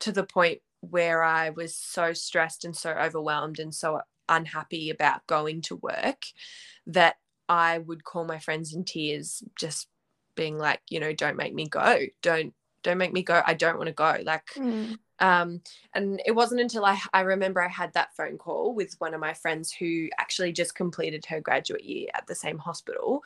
[0.00, 5.26] to the point where I was so stressed and so overwhelmed and so unhappy about
[5.26, 6.24] going to work
[6.86, 7.16] that
[7.48, 9.88] I would call my friends in tears, just
[10.34, 12.00] being like, you know, don't make me go.
[12.22, 12.54] Don't
[12.86, 13.42] don't make me go.
[13.44, 14.16] I don't want to go.
[14.24, 14.96] Like mm.
[15.18, 15.62] Um,
[15.94, 19.20] and it wasn't until I, I remember I had that phone call with one of
[19.20, 23.22] my friends who actually just completed her graduate year at the same hospital.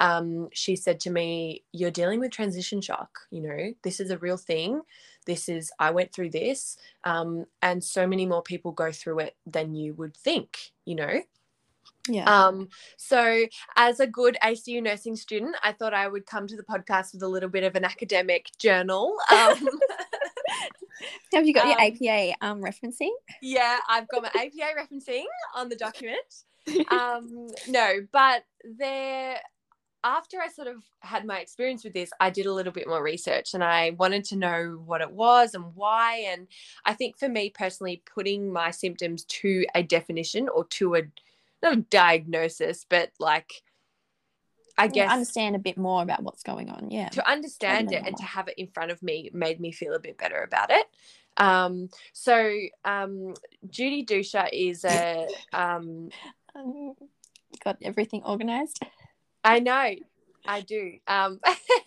[0.00, 3.18] Um, she said to me, You're dealing with transition shock.
[3.30, 4.80] You know, this is a real thing.
[5.26, 6.76] This is, I went through this.
[7.04, 11.20] Um, and so many more people go through it than you would think, you know?
[12.08, 12.24] Yeah.
[12.24, 16.62] Um, so as a good ACU nursing student, I thought I would come to the
[16.62, 19.16] podcast with a little bit of an academic journal.
[19.34, 19.68] Um,
[21.32, 23.10] Have you got your um, APA um, referencing?
[23.42, 26.20] Yeah, I've got my APA referencing on the document.
[26.90, 28.44] Um, no, but
[28.78, 29.38] there,
[30.02, 33.02] after I sort of had my experience with this, I did a little bit more
[33.02, 36.24] research and I wanted to know what it was and why.
[36.26, 36.46] And
[36.86, 41.02] I think for me personally, putting my symptoms to a definition or to a
[41.64, 43.50] not a diagnosis, but like
[44.76, 46.90] I guess understand a bit more about what's going on.
[46.90, 47.08] Yeah.
[47.10, 50.00] To understand it and to have it in front of me made me feel a
[50.00, 50.86] bit better about it.
[51.36, 53.34] Um, so um,
[53.68, 56.10] Judy Duchscher is a um,
[56.54, 56.94] um,
[57.62, 58.80] got everything organized.
[59.42, 59.94] I know,
[60.46, 60.94] I do.
[61.06, 61.40] Um,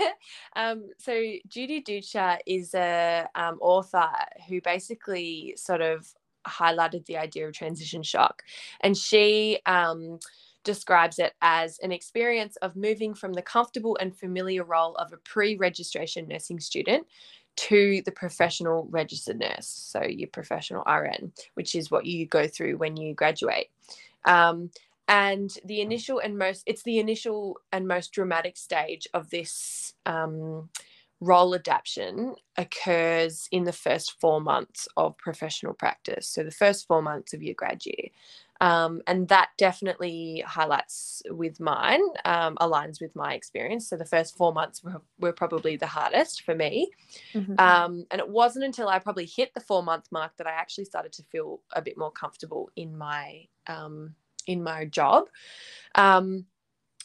[0.56, 1.13] um, so
[1.48, 4.10] Judy Duchscher is a um, author
[4.48, 6.08] who basically sort of
[6.47, 8.43] highlighted the idea of transition shock,
[8.81, 10.19] and she um,
[10.63, 15.17] describes it as an experience of moving from the comfortable and familiar role of a
[15.17, 17.07] pre registration nursing student
[17.55, 19.67] to the professional registered nurse.
[19.67, 23.69] So, your professional RN, which is what you go through when you graduate.
[24.25, 24.69] Um,
[25.07, 30.69] and the initial and most, it's the initial and most dramatic stage of this um,
[31.19, 36.27] role adaptation occurs in the first four months of professional practice.
[36.27, 38.10] So, the first four months of your grad year.
[38.60, 43.88] Um, and that definitely highlights with mine, um, aligns with my experience.
[43.88, 46.89] So the first four months were, were probably the hardest for me.
[47.34, 47.60] Mm-hmm.
[47.60, 50.86] Um, and it wasn't until I probably hit the four month mark that I actually
[50.86, 54.15] started to feel a bit more comfortable in my um,
[54.47, 55.25] in my job.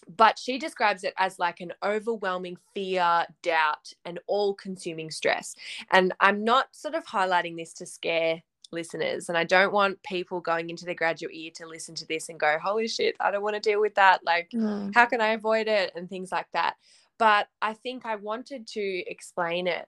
[0.09, 5.55] But she describes it as like an overwhelming fear, doubt, and all consuming stress.
[5.91, 9.29] And I'm not sort of highlighting this to scare listeners.
[9.29, 12.41] And I don't want people going into their graduate year to listen to this and
[12.41, 14.25] go, holy shit, I don't want to deal with that.
[14.25, 14.93] Like, mm.
[14.95, 15.93] how can I avoid it?
[15.95, 16.75] And things like that.
[17.19, 19.87] But I think I wanted to explain it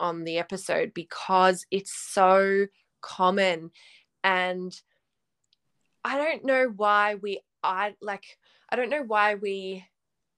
[0.00, 2.66] on the episode because it's so
[3.00, 3.70] common.
[4.24, 4.74] And
[6.02, 8.24] I don't know why we, I like,
[8.72, 9.84] I don't know why we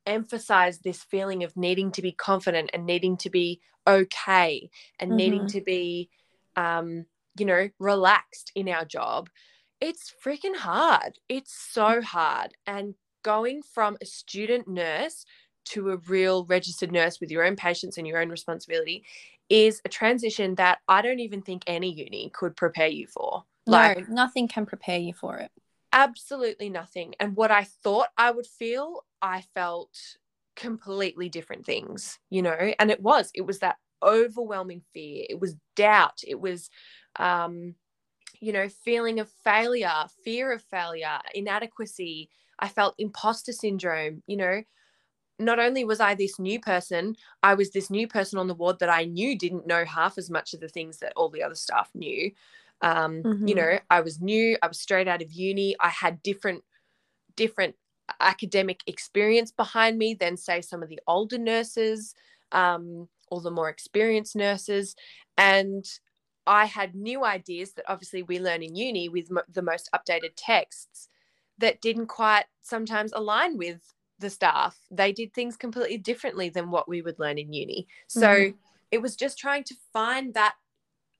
[0.04, 4.68] emphasize this feeling of needing to be confident and needing to be okay
[5.00, 5.16] and mm-hmm.
[5.16, 6.10] needing to be
[6.56, 7.06] um
[7.38, 9.28] you know, relaxed in our job,
[9.80, 11.18] it's freaking hard.
[11.28, 12.52] It's so hard.
[12.66, 15.24] And going from a student nurse
[15.66, 19.04] to a real registered nurse with your own patients and your own responsibility
[19.48, 23.44] is a transition that I don't even think any uni could prepare you for.
[23.66, 25.50] Like, no, nothing can prepare you for it.
[25.94, 27.14] Absolutely nothing.
[27.20, 29.96] And what I thought I would feel, I felt
[30.56, 35.24] completely different things, you know, and it was, it was that overwhelming fear.
[35.30, 36.20] It was doubt.
[36.26, 36.70] It was
[37.18, 37.76] um,
[38.40, 42.30] you know, feeling of failure, fear of failure, inadequacy.
[42.60, 44.62] I felt imposter syndrome, you know.
[45.38, 48.78] Not only was I this new person, I was this new person on the ward
[48.78, 51.56] that I knew didn't know half as much of the things that all the other
[51.56, 52.30] staff knew.
[52.82, 53.48] Um, mm-hmm.
[53.48, 56.64] You know, I was new, I was straight out of uni, I had different,
[57.36, 57.76] different
[58.20, 62.14] academic experience behind me than, say, some of the older nurses
[62.52, 64.94] um, or the more experienced nurses.
[65.38, 65.84] And
[66.46, 70.32] I had new ideas that obviously we learn in uni with mo- the most updated
[70.36, 71.08] texts
[71.56, 73.80] that didn't quite sometimes align with
[74.18, 74.76] the staff.
[74.90, 77.86] They did things completely differently than what we would learn in uni.
[78.08, 78.56] So mm-hmm.
[78.90, 80.54] it was just trying to find that,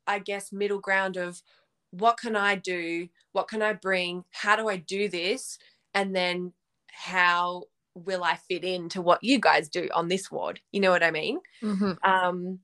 [0.06, 1.42] I guess, middle ground of
[1.90, 3.08] what can I do?
[3.32, 4.24] What can I bring?
[4.30, 5.58] How do I do this?
[5.94, 6.52] And then
[6.90, 7.64] how
[7.94, 10.60] will I fit into what you guys do on this ward?
[10.72, 11.38] You know what I mean?
[11.62, 11.92] Mm-hmm.
[12.02, 12.58] Um,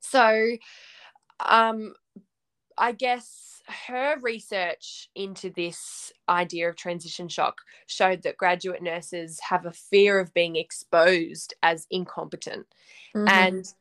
[0.00, 0.56] so
[1.40, 1.94] um,
[2.78, 9.66] I guess her research into this idea of transition shock showed that graduate nurses have
[9.66, 12.66] a fear of being exposed as incompetent.
[13.14, 13.28] Mm-hmm.
[13.28, 13.74] And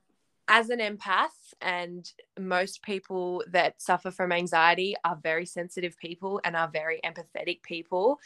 [0.47, 6.55] as an empath, and most people that suffer from anxiety are very sensitive people and
[6.55, 8.19] are very empathetic people.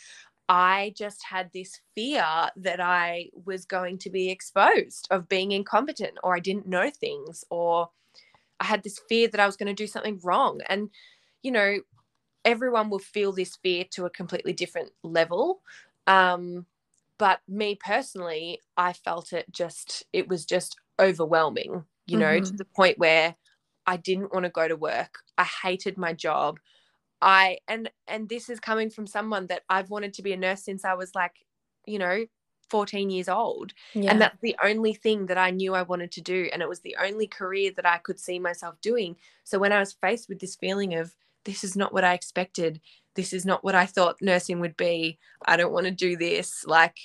[0.47, 2.25] I just had this fear
[2.55, 7.43] that I was going to be exposed of being incompetent or I didn't know things
[7.49, 7.89] or
[8.59, 10.61] I had this fear that I was going to do something wrong.
[10.69, 10.89] And,
[11.41, 11.79] you know,
[12.45, 15.61] everyone will feel this fear to a completely different level.
[16.07, 16.67] Um,
[17.17, 22.45] but me personally, I felt it just, it was just overwhelming, you know, mm-hmm.
[22.45, 23.35] to the point where
[23.85, 25.19] I didn't want to go to work.
[25.37, 26.59] I hated my job.
[27.21, 30.63] I and and this is coming from someone that I've wanted to be a nurse
[30.63, 31.45] since I was like,
[31.85, 32.25] you know,
[32.69, 33.73] 14 years old.
[33.93, 34.11] Yeah.
[34.11, 36.49] And that's the only thing that I knew I wanted to do.
[36.51, 39.15] And it was the only career that I could see myself doing.
[39.43, 41.15] So when I was faced with this feeling of
[41.45, 42.81] this is not what I expected,
[43.15, 46.65] this is not what I thought nursing would be, I don't want to do this,
[46.65, 46.97] like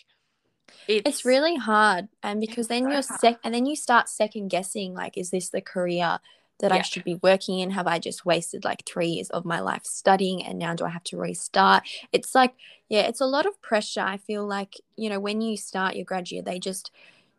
[0.88, 2.08] it's, it's really hard.
[2.22, 5.50] And because then so you're sec and then you start second guessing, like, is this
[5.50, 6.18] the career
[6.60, 6.78] that yeah.
[6.78, 7.70] I should be working in?
[7.70, 10.90] Have I just wasted like three years of my life studying and now do I
[10.90, 11.84] have to restart?
[12.12, 12.54] It's like,
[12.88, 14.00] yeah, it's a lot of pressure.
[14.00, 16.90] I feel like, you know, when you start your graduate, they just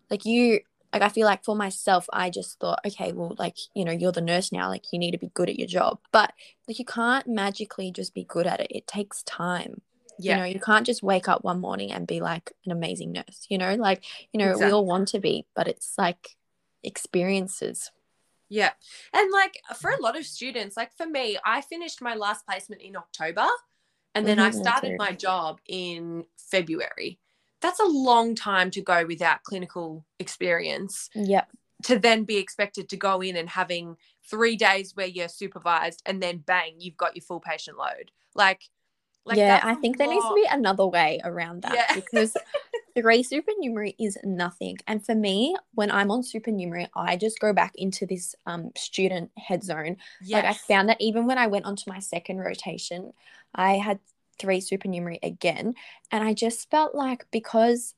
[0.09, 0.61] like you,
[0.93, 4.11] like I feel like for myself, I just thought, okay, well, like, you know, you're
[4.11, 5.99] the nurse now, like you need to be good at your job.
[6.11, 6.33] But
[6.67, 8.67] like you can't magically just be good at it.
[8.71, 9.81] It takes time.
[10.19, 10.35] Yeah.
[10.35, 13.45] You know, you can't just wake up one morning and be like an amazing nurse,
[13.49, 14.67] you know, like, you know, exactly.
[14.67, 16.35] we all want to be, but it's like
[16.83, 17.91] experiences.
[18.49, 18.71] Yeah.
[19.13, 22.81] And like for a lot of students, like for me, I finished my last placement
[22.81, 23.47] in October
[24.13, 27.17] and then mm-hmm, I started my job in February.
[27.61, 31.09] That's a long time to go without clinical experience.
[31.15, 31.45] Yeah.
[31.83, 33.95] To then be expected to go in and having
[34.29, 38.11] three days where you're supervised and then bang, you've got your full patient load.
[38.35, 38.63] Like,
[39.25, 41.95] like yeah, I think there needs to be another way around that yeah.
[41.95, 42.35] because
[42.95, 44.77] three supernumerary is nothing.
[44.87, 49.29] And for me, when I'm on supernumerary, I just go back into this um, student
[49.37, 49.97] head zone.
[50.21, 50.43] Yes.
[50.43, 53.13] Like I found that even when I went onto my second rotation,
[53.53, 53.99] I had
[54.39, 55.75] three supernumerary again.
[56.11, 57.93] And I just felt like because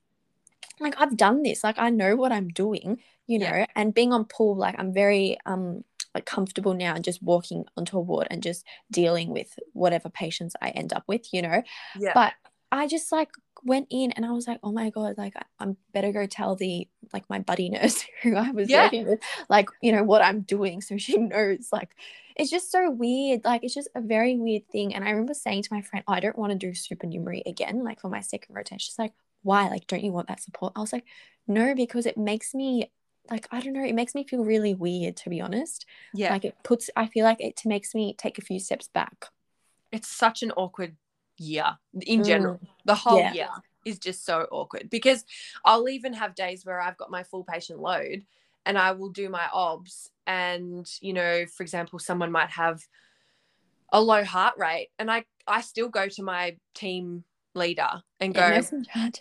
[0.79, 3.65] like I've done this, like I know what I'm doing, you know, yeah.
[3.75, 7.97] and being on pool, like I'm very um like comfortable now and just walking onto
[7.97, 11.63] a ward and just dealing with whatever patients I end up with, you know.
[11.97, 12.12] Yeah.
[12.13, 12.34] But
[12.71, 13.30] I just like
[13.63, 16.88] went in and I was like, oh my God, like I'm better go tell the
[17.13, 18.86] like my buddy nurse who I was yeah.
[18.86, 20.82] working with, like, you know, what I'm doing.
[20.82, 21.89] So she knows like
[22.36, 23.45] it's just so weird.
[23.45, 24.95] Like it's just a very weird thing.
[24.95, 27.84] And I remember saying to my friend, oh, I don't want to do supernumerary again,
[27.84, 28.80] like for my second rotation.
[28.80, 29.67] She's like, why?
[29.67, 30.73] Like, don't you want that support?
[30.76, 31.06] I was like,
[31.47, 32.91] no, because it makes me
[33.29, 35.86] like I don't know, it makes me feel really weird to be honest.
[36.13, 36.31] Yeah.
[36.31, 39.27] Like it puts I feel like it makes me take a few steps back.
[39.91, 40.95] It's such an awkward
[41.38, 42.55] year in general.
[42.55, 42.67] Mm.
[42.86, 43.33] The whole yeah.
[43.33, 43.49] year
[43.86, 45.25] is just so awkward because
[45.65, 48.23] I'll even have days where I've got my full patient load
[48.65, 50.09] and I will do my obs.
[50.25, 52.81] And, you know, for example, someone might have
[53.91, 58.41] a low heart rate and I, I still go to my team leader and go,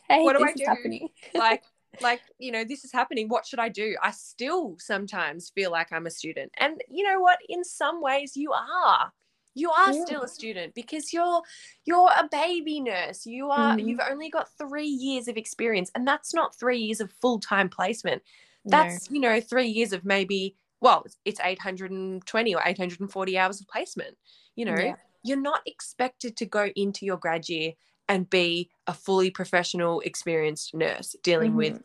[0.09, 0.65] hey, what do I do?
[0.65, 1.09] Happening.
[1.35, 1.65] like,
[2.01, 3.29] like, you know, this is happening.
[3.29, 3.97] What should I do?
[4.03, 6.53] I still sometimes feel like I'm a student.
[6.59, 7.39] And you know what?
[7.49, 9.13] In some ways, you are
[9.55, 10.05] you are yeah.
[10.05, 11.43] still a student because you're
[11.85, 13.87] you're a baby nurse you are mm.
[13.87, 18.23] you've only got three years of experience and that's not three years of full-time placement
[18.65, 19.15] that's no.
[19.15, 24.17] you know three years of maybe well it's 820 or 840 hours of placement
[24.57, 24.95] you know yeah.
[25.23, 27.73] you're not expected to go into your grad year
[28.09, 31.59] and be a fully professional experienced nurse dealing mm-hmm.
[31.59, 31.83] with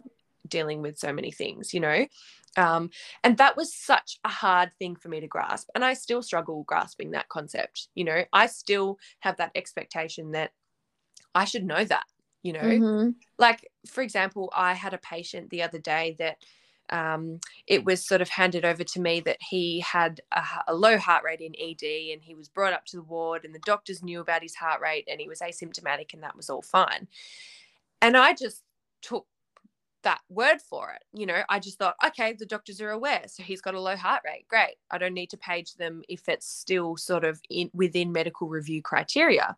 [0.47, 2.06] dealing with so many things you know
[2.58, 2.89] um,
[3.23, 5.69] and that was such a hard thing for me to grasp.
[5.75, 7.88] And I still struggle grasping that concept.
[7.93, 10.51] You know, I still have that expectation that
[11.36, 12.06] I should know that,
[12.41, 13.10] you know, mm-hmm.
[13.38, 16.38] like, for example, I had a patient the other day that
[16.89, 20.97] um, it was sort of handed over to me that he had a, a, low
[20.97, 24.01] heart rate in ED and he was brought up to the ward and the doctors
[24.01, 27.07] knew about his heart rate and he was asymptomatic and that was all fine.
[28.01, 28.64] And I just
[29.01, 29.26] took
[30.03, 31.03] that word for it.
[31.12, 33.24] You know, I just thought, okay, the doctors are aware.
[33.28, 34.47] So he's got a low heart rate.
[34.47, 34.76] Great.
[34.89, 38.82] I don't need to page them if it's still sort of in within medical review
[38.82, 39.57] criteria.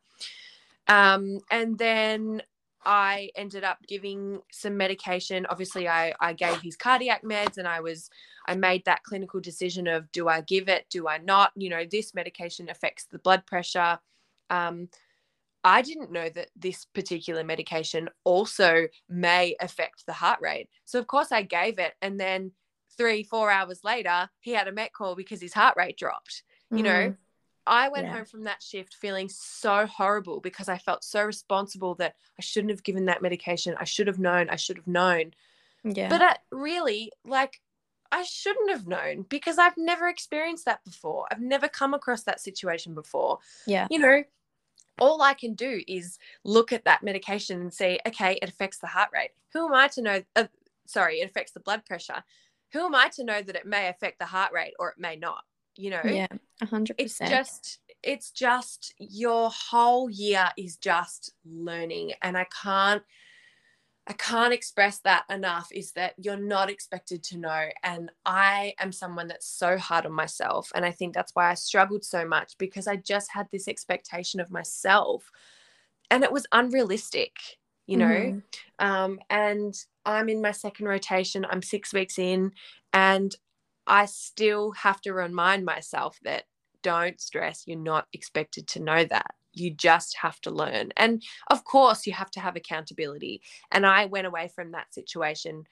[0.88, 2.42] Um, and then
[2.86, 5.46] I ended up giving some medication.
[5.50, 8.10] Obviously, I, I gave his cardiac meds and I was,
[8.48, 11.52] I made that clinical decision of do I give it, do I not?
[11.56, 14.00] You know, this medication affects the blood pressure.
[14.50, 14.90] Um,
[15.64, 20.70] I didn't know that this particular medication also may affect the heart rate.
[20.86, 21.94] So, of course, I gave it.
[22.02, 22.52] And then
[22.98, 26.44] three, four hours later, he had a met call because his heart rate dropped.
[26.72, 27.16] You know, mm.
[27.70, 28.14] I went Yeah.
[28.14, 32.72] home from that shift feeling so horrible because I felt so responsible that I shouldn't
[32.72, 33.76] have given that medication.
[33.80, 34.50] I should have known.
[34.50, 35.34] I should have known.
[35.84, 36.10] Yeah.
[36.10, 37.62] But I, really, like,
[38.12, 41.28] I shouldn't have known because I've never experienced that before.
[41.32, 43.38] I've never come across that situation before.
[43.68, 43.88] yeah.
[43.92, 44.24] You know,
[45.00, 48.88] all I can do is look at that medication and say, okay, it affects the
[48.88, 49.32] heart rate.
[49.54, 50.24] Who am I to know?
[50.36, 50.48] Uh,
[50.88, 52.24] sorry, it affects the blood pressure.
[52.74, 55.16] Who am I to know that it may affect the heart rate or it may
[55.16, 55.44] not?
[55.76, 56.28] You know, Yeah.
[56.62, 63.04] A hundred it's just it's just your whole year is just learning and i can't
[64.08, 68.92] i can't express that enough is that you're not expected to know and i am
[68.94, 72.58] someone that's so hard on myself and i think that's why i struggled so much
[72.58, 75.30] because i just had this expectation of myself
[76.10, 77.36] and it was unrealistic
[77.86, 78.44] you know Mhm.
[78.80, 81.46] um, and I'm in my second rotation.
[81.48, 82.54] I'm six weeks in,
[82.94, 83.36] and
[83.90, 86.44] I still have to remind myself that
[86.84, 87.64] don't stress.
[87.66, 89.36] You're not expected to know that.
[89.52, 90.92] You just have to learn.
[90.96, 93.42] And of course, you have to have accountability.
[93.72, 95.66] And I went away from that situation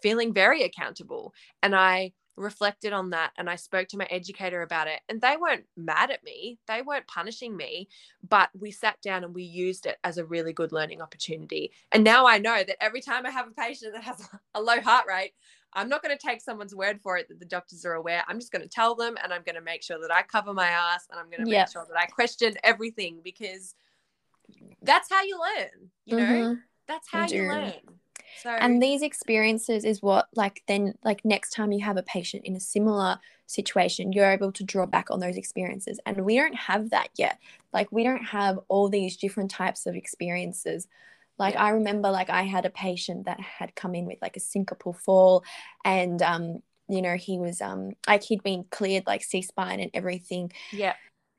[0.00, 1.34] feeling very accountable.
[1.62, 5.00] And I reflected on that and I spoke to my educator about it.
[5.08, 7.88] And they weren't mad at me, they weren't punishing me,
[8.28, 11.72] but we sat down and we used it as a really good learning opportunity.
[11.92, 14.80] And now I know that every time I have a patient that has a low
[14.80, 15.32] heart rate,
[15.74, 18.22] I'm not going to take someone's word for it that the doctors are aware.
[18.28, 20.52] I'm just going to tell them and I'm going to make sure that I cover
[20.52, 21.66] my ass and I'm going to Yep.
[21.66, 23.74] make sure that I question everything because
[24.82, 26.22] that's how you learn, you know?
[26.24, 26.62] Mhm.
[26.86, 27.72] That's how you learn.
[28.36, 32.44] So and these experiences is what like then like next time you have a patient
[32.44, 36.54] in a similar situation you're able to draw back on those experiences and we don't
[36.54, 37.38] have that yet
[37.72, 40.88] like we don't have all these different types of experiences
[41.38, 41.64] like Yeah.
[41.64, 44.96] i remember like i had a patient that had come in with like a syncopal
[44.96, 45.44] fall
[45.84, 50.52] and um you know he was um like he'd been cleared like c-spine and everything
[50.70, 50.94] yeah.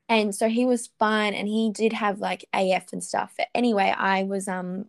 [0.08, 3.94] and so he was fine and he did have like af and stuff But anyway
[3.96, 4.86] i was um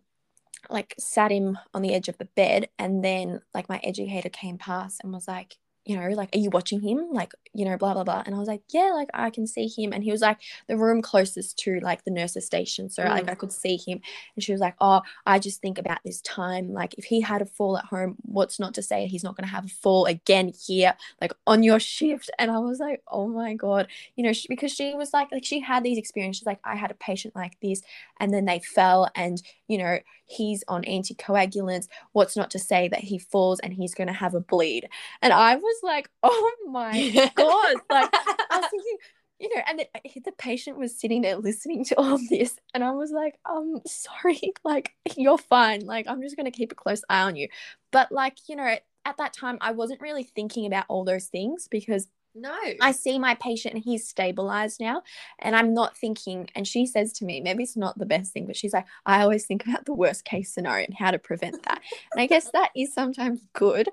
[0.70, 4.58] like sat him on the edge of the bed and then like my educator came
[4.58, 5.56] past and was like
[5.88, 7.08] you know like are you watching him?
[7.12, 8.22] Like you know blah blah blah.
[8.26, 9.92] And i was like yeah like i can see him.
[9.92, 13.30] And he was like the room closest to like the nurse's station so like Mm.
[13.30, 14.00] i could see him.
[14.36, 16.72] And she was like oh i just think about this time.
[16.72, 19.48] Like if he had a fall at home what's not to say he's not going
[19.48, 22.30] to have a fall again here like on your shift?
[22.38, 23.88] And i was like oh my god.
[24.16, 26.90] You know she, because she was like like she had these experiences like i had
[26.90, 27.80] a patient like this
[28.20, 31.88] and then they fell and you know he's on anticoagulants.
[32.12, 34.88] What's not to say that he falls and he's going to have a bleed?
[35.22, 38.96] And i was like oh my god like i was thinking
[39.38, 42.90] you know and the, the patient was sitting there listening to all this and i
[42.90, 45.84] was like um sorry like you're fine.
[45.86, 47.48] Like i'm just going to keep a close eye on you.
[47.92, 51.68] But like you know at that time i wasn't really thinking about all those things
[51.70, 52.56] because no.
[52.80, 55.02] I see my patient and he's stabilized now.
[55.38, 58.46] And I'm not thinking, and she says to me, maybe it's not the best thing,
[58.46, 61.62] but she's like, I always think about the worst case scenario and how to prevent
[61.64, 61.82] that.
[62.12, 63.88] and I guess that is sometimes good,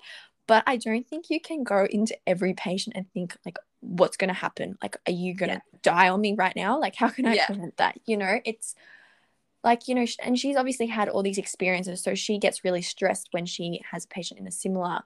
[0.48, 4.30] but I don't think you can go into every patient and think, like, what's going
[4.30, 4.78] to happen?
[4.82, 6.80] Like, are you going to die on me right now?
[6.80, 7.46] Like, how can I Yeah.
[7.46, 8.00] prevent that?
[8.06, 8.76] You know, it's
[9.64, 12.04] like, you know, and she's obviously had all these experiences.
[12.04, 15.02] So she gets really stressed when she has a patient in a similar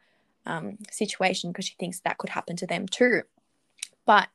[0.46, 3.24] um, situation because she thinks that could happen to them too.
[4.06, 4.30] But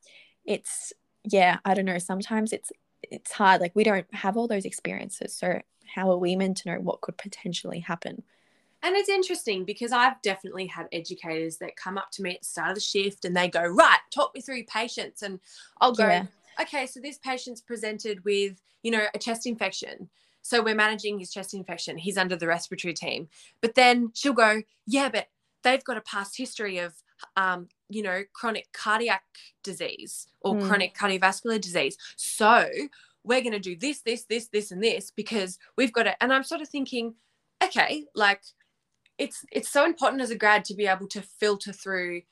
[0.44, 0.92] it's
[1.24, 1.98] yeah, I don't know.
[1.98, 3.60] Sometimes it's it's hard.
[3.60, 5.60] Like we don't have all those experiences, so
[5.94, 8.22] how are we meant to know what could potentially happen?
[8.84, 12.46] And it's interesting because I've definitely had educators that come up to me at the
[12.46, 15.22] start of the shift and they go, Right, talk me through patients.
[15.22, 15.40] And
[15.80, 16.26] I'll go, Yeah.
[16.60, 20.10] Okay, so this patient's presented with, you know, a chest infection.
[20.42, 21.96] So we're managing his chest infection.
[21.96, 23.28] He's under the respiratory team.
[23.62, 25.28] But then she'll go, Yeah, but
[25.64, 26.94] they've got a past history of,
[27.36, 29.24] um, you know, chronic cardiac
[29.64, 30.62] disease or Mm.
[30.62, 31.96] chronic cardiovascular disease.
[32.16, 32.68] So
[33.24, 36.16] we're going to do this, this, this, this, and this because we've got it.
[36.20, 37.14] And I'm sort of thinking,
[37.62, 38.42] okay, like
[39.18, 42.22] it's it's so important as a grad to be able to filter through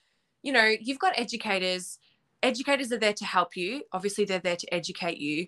[0.43, 1.99] you know you've got educators
[2.43, 5.47] educators are there to help you obviously they're there to educate you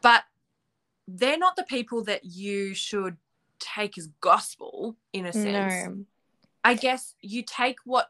[0.00, 0.22] but
[1.08, 3.16] they're not the people that you should
[3.58, 6.04] take as gospel in a sense No.
[6.66, 8.08] I guess you take what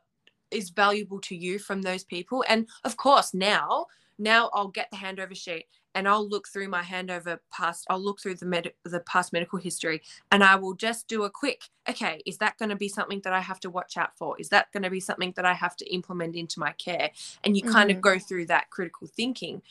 [0.50, 2.44] is valuable to you from those people.
[2.48, 3.86] And of course now
[4.18, 8.20] now i'll get the handover sheet and i'll look through my handover past i'll look
[8.20, 10.02] through the med- the past medical history
[10.32, 13.34] and i will just do a quick okay is that going to be something that
[13.34, 14.36] i have to watch out for?
[14.40, 17.10] Is that going to be something that i have to implement into my care?
[17.44, 18.02] And you kind of Mhm.
[18.02, 19.62] go through that critical thinking.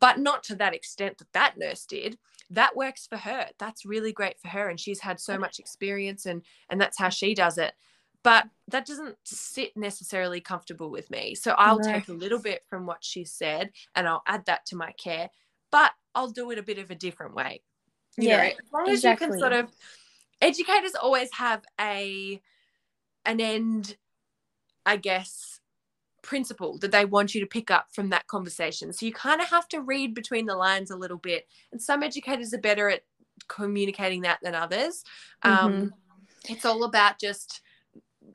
[0.00, 2.18] But not to that extent that that nurse did.
[2.50, 3.48] That works for her.
[3.58, 7.10] That's really great for her and she's had so much experience and and that's how
[7.10, 7.74] she does it
[8.24, 11.36] but that doesn't sit necessarily comfortable with me.
[11.36, 11.92] So I'll No.
[11.92, 15.30] take a little bit from what she said and I'll add that to my care,
[15.70, 17.62] but I'll do it a bit of a different way.
[18.16, 19.68] You know, Yeah, as long as you can sort of
[20.40, 22.40] educators always have a
[23.26, 23.96] an end,
[24.86, 25.60] I guess,
[26.22, 28.92] principle that they want you to pick up from that conversation.
[28.92, 31.46] So you kind of have to read between the lines a little bit.
[31.72, 33.02] And some educators are better at
[33.48, 35.04] communicating that than others.
[35.42, 36.52] Um, Mm-hmm.
[36.52, 37.62] It's all about just,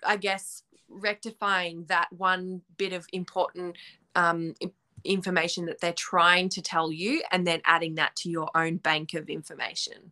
[0.06, 3.78] I guess, rectifying that one bit of important
[4.16, 4.56] um,
[5.04, 9.14] information that they're trying to tell you and then adding that to your own bank
[9.14, 10.12] of information.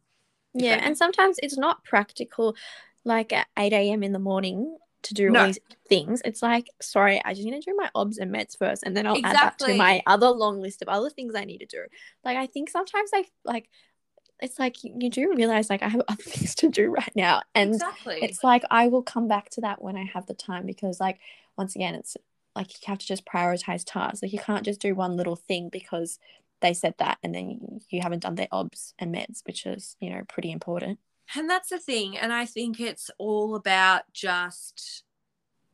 [0.54, 2.56] Yeah, and sometimes it's not practical,
[3.04, 4.04] like at 8 a.m.
[4.04, 5.42] in the morning to do No.
[5.42, 6.22] all these things.
[6.26, 9.06] It's like, sorry, I just need to do my obs and meds first, and then
[9.06, 11.84] I'll add that to my other long list of other things I need to do.
[12.24, 13.70] Like, I think sometimes I like,
[14.40, 17.76] it's like you, do realize like I have other things to do right now, and
[17.76, 18.20] exactly.
[18.22, 21.20] it's like I will come back to that when I have the time because, like,
[21.58, 22.18] once again, it's
[22.56, 24.22] like you have to just prioritize tasks.
[24.22, 26.20] Like, you can't just do one little thing because
[26.62, 30.10] they said that, and then you haven't done their obs and meds, which is you
[30.10, 31.00] know pretty important.
[31.36, 35.04] and that's the thing and i think it's all about just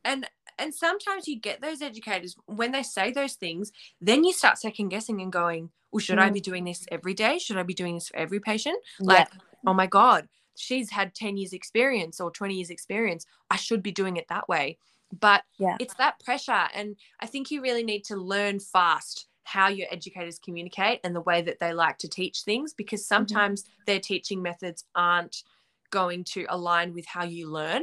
[0.04, 4.58] and and sometimes you get those educators when they say those things then you start
[4.58, 6.34] second guessing and going well should i Mm.
[6.34, 9.06] be doing this every day should i be doing this for every patient Yeah.
[9.14, 9.28] like
[9.66, 13.92] oh my god she's had 10 years experience or 20 years experience i should be
[13.92, 14.78] doing it that way
[15.20, 15.76] but Yeah.
[15.80, 20.38] it's that pressure and i think you really need to learn fast how your educators
[20.38, 24.84] communicate and the way that they like to teach things because sometimes their teaching methods
[24.94, 25.42] aren't
[25.90, 27.82] going to align with how you learn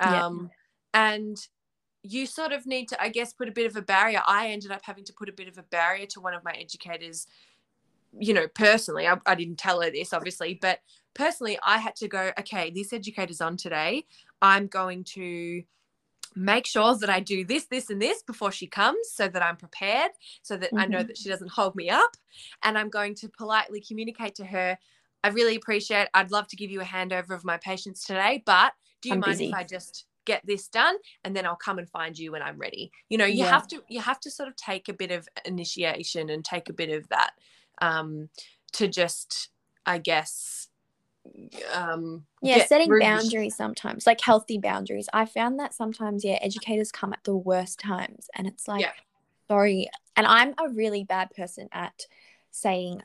[0.00, 0.26] Yeah.
[0.26, 0.50] um,
[0.92, 1.36] and
[2.04, 4.70] you sort of need to i guess put a bit of a barrier i ended
[4.70, 7.26] up having to put a bit of a barrier to one of my educators
[8.18, 10.80] you know personally I, I didn't tell her this obviously but
[11.14, 14.04] personally i had to go okay this educator's on today
[14.42, 15.62] i'm going to
[16.36, 19.56] make sure that i do this this and this before she comes so that i'm
[19.56, 20.10] prepared
[20.42, 21.06] so that i know Mhm.
[21.08, 22.16] that she doesn't hold me up
[22.62, 24.76] and i'm going to politely communicate to her
[25.22, 28.72] i really appreciate i'd love to give you a handover of my patients today but
[29.00, 29.46] do you I'm mind busy.
[29.46, 32.58] if i just get this done and then i'll come and find you when i'm
[32.58, 33.50] ready you know you Yeah.
[33.50, 36.72] have to you have to sort of take a bit of initiation and take a
[36.72, 37.32] bit of that
[37.80, 38.28] um
[38.72, 39.50] to just
[39.86, 40.68] i guess
[41.72, 47.12] um yeah setting boundaries sometimes like healthy boundaries i found that sometimes yeah educators come
[47.12, 48.92] at the worst times and it's like Yeah.
[49.48, 52.06] sorry and i'm a really bad person at
[52.50, 53.02] saying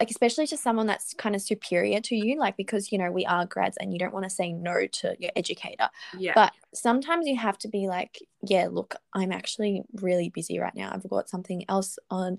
[0.00, 3.24] like especially to someone that's kind of superior to you like because you know we
[3.26, 5.88] are grads and you don't want to say no to your educator.
[6.18, 6.32] Yeah.
[6.34, 10.90] But sometimes you have to be like yeah look i'm actually really busy right now.
[10.92, 12.38] I've got something else on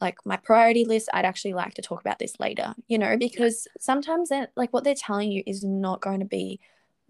[0.00, 1.08] like my priority list.
[1.14, 4.84] I'd actually like to talk about this later you know because sometimes that like what
[4.84, 6.60] they're telling you is not going to be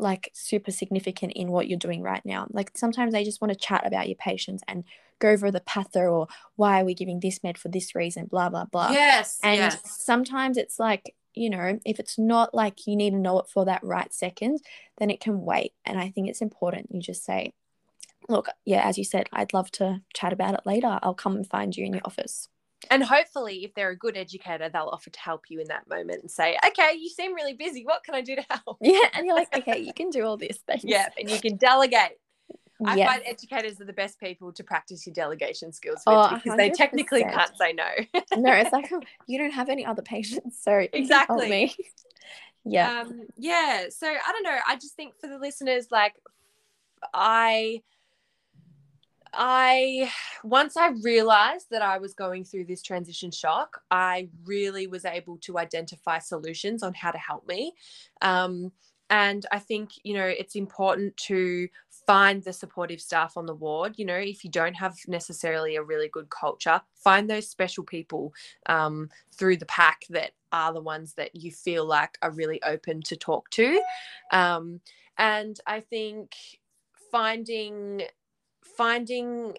[0.02, 3.58] like super significant in what you're doing right now like sometimes they just want to
[3.58, 4.84] chat about your patients and
[5.20, 6.26] go over the patho or
[6.56, 9.80] why are we giving this med for this reason blah blah blah yes and yes
[9.84, 13.64] sometimes it's like, you know, if it's not like you need to know it for
[13.64, 14.60] that right second,
[14.98, 15.72] then it can wait.
[15.84, 17.54] And I think it's important you just say,
[18.28, 20.98] look, yeah, as you said, I'd love to chat about it later.
[21.02, 22.48] I'll come and find you in your office.
[22.90, 26.20] And hopefully if they're a good educator they'll offer to help you in that moment
[26.22, 28.98] and say okay you seem really busy what can i do to help Yeah.
[29.14, 30.84] And you're like, okay, you can do all this things.
[30.84, 32.18] yeah and you can delegate
[32.84, 33.06] I Yeah.
[33.12, 36.70] find educators are the best people to practice your delegation skills with Oh, because they
[36.70, 37.88] technically can't say no.
[38.36, 40.58] no, it's like, oh, you don't have any other patients.
[40.60, 41.48] So you can help Exactly.
[41.48, 41.76] me.
[42.64, 43.02] yeah.
[43.02, 43.84] Um, yeah.
[43.90, 44.58] So I don't know.
[44.66, 46.14] I just think for the listeners, like
[47.14, 47.82] I
[49.34, 50.10] I
[50.44, 55.38] once I realized that I was going through this transition shock, I really was able
[55.38, 57.74] to identify solutions on how to help me.
[58.20, 58.72] Um,
[59.10, 61.68] and I think, you know, it's important to
[62.06, 63.94] find the supportive staff on the ward.
[63.98, 68.32] You know, if you don't have necessarily a really good culture, find those special people
[68.66, 73.02] um, through the pack that are the ones that you feel like are really open
[73.02, 73.82] to talk to.
[74.32, 74.80] Um,
[75.18, 76.32] and I think
[77.10, 78.02] finding
[78.64, 79.56] finding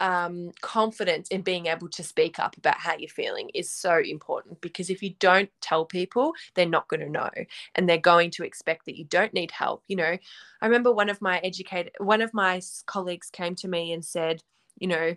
[0.00, 4.60] um, confidence in being able to speak up about how you're feeling is so important
[4.62, 7.30] because if you don't tell people, they're not going to know
[7.74, 9.84] and they're going to expect that you don't need help.
[9.88, 10.16] You know,
[10.62, 14.42] I remember one of my educated, one of my colleagues came to me and said,
[14.78, 15.16] you know,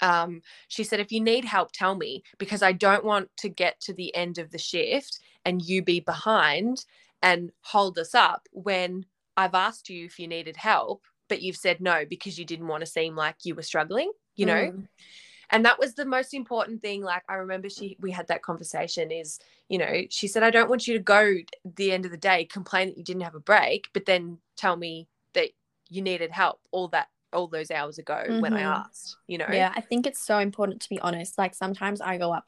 [0.00, 3.80] um, she said, if you need help, tell me because I don't want to get
[3.82, 6.84] to the end of the shift and you be behind
[7.22, 9.06] and hold us up when
[9.36, 12.80] I've asked you if you needed help, but you've said no because you didn't want
[12.80, 14.72] to seem like you were struggling, you know?
[14.72, 14.86] Mm.
[15.50, 19.10] and that was the most important thing like i remember she we had that conversation
[19.10, 21.34] is you know she said i don't want you to go
[21.76, 24.76] the end of the day complain that you didn't have a break but then tell
[24.76, 25.50] me that
[25.88, 28.40] you needed help all that all those hours ago mm-hmm.
[28.40, 28.80] when i mm-hmm.
[28.80, 32.16] asked you know yeah i think it's so important to be honest like sometimes i
[32.16, 32.46] go up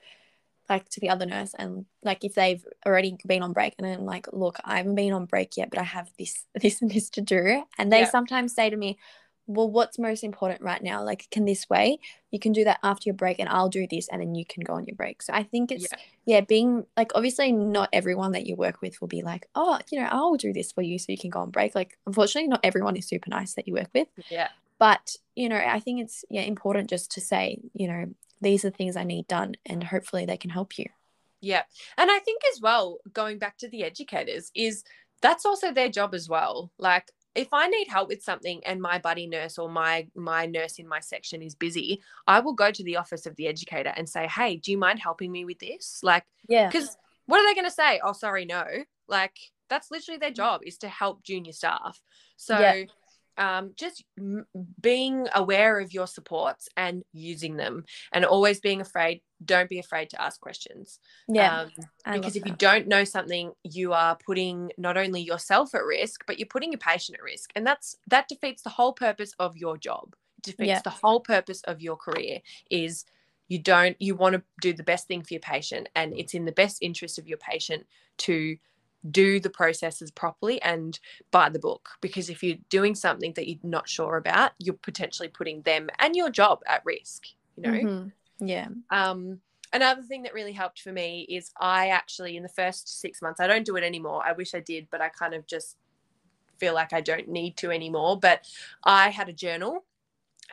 [0.68, 4.04] like to the other nurse and like if they've already been on break and I'm
[4.04, 7.10] like, look, I haven't been on break yet, but I have this, this and this
[7.10, 7.64] to do.
[7.78, 8.10] And they yeah.
[8.10, 8.98] sometimes say to me,
[9.46, 11.04] well, what's most important right now?
[11.04, 11.98] Like, can this way?
[12.30, 14.64] You can do that after your break, and I'll do this, and then you can
[14.64, 15.22] go on your break.
[15.22, 15.98] So I think it's yeah.
[16.26, 20.00] yeah, being like obviously not everyone that you work with will be like, oh, you
[20.00, 21.74] know, I'll do this for you so you can go on break.
[21.74, 24.08] Like, unfortunately, not everyone is super nice that you work with.
[24.28, 24.48] Yeah.
[24.78, 28.06] But you know, I think it's yeah important just to say, you know,
[28.40, 30.86] these are things I need done, and hopefully they can help you.
[31.40, 31.62] Yeah.
[31.96, 34.84] And I think as well, going back to the educators, is
[35.22, 36.70] that's also their job as well.
[36.78, 40.78] Like, if I need help with something and my buddy nurse or my my nurse
[40.78, 44.08] in my section is busy, I will go to the office of the educator and
[44.08, 47.54] say, "Hey, do you mind helping me with this?" Like, yeah, because what are they
[47.54, 48.00] going to say?
[48.02, 48.64] Oh, sorry, no.
[49.08, 49.36] Like,
[49.68, 50.36] that's literally their mm.
[50.36, 52.00] job is to help junior staff.
[52.36, 52.58] So.
[52.58, 52.84] Yeah
[53.38, 54.46] um, just m-
[54.80, 60.08] being aware of your supports and using them and always being afraid don't be afraid
[60.10, 61.66] to ask questions yeah
[62.06, 62.48] um, because if that.
[62.48, 66.72] you don't know something you are putting not only yourself at risk but you're putting
[66.72, 70.44] your patient at risk and that's that defeats the whole purpose of your job it
[70.44, 70.80] defeats yeah.
[70.82, 73.04] the whole purpose of your career is
[73.48, 76.44] you don't you want to do the best thing for your patient and it's in
[76.44, 78.56] the best interest of your patient to
[79.10, 80.98] do the processes properly and
[81.30, 85.28] by the book because if you're doing something that you're not sure about you're potentially
[85.28, 87.24] putting them and your job at risk
[87.56, 87.70] you know?
[87.70, 88.46] Mm-hmm.
[88.46, 88.68] yeah.
[88.90, 89.40] Um
[89.72, 93.40] another thing that really helped for me is i actually in the first six months
[93.40, 94.22] i don't do it anymore.
[94.24, 95.76] I wish i did but i kind of just
[96.58, 98.46] feel like i don't need to anymore but
[98.84, 99.84] i had a journal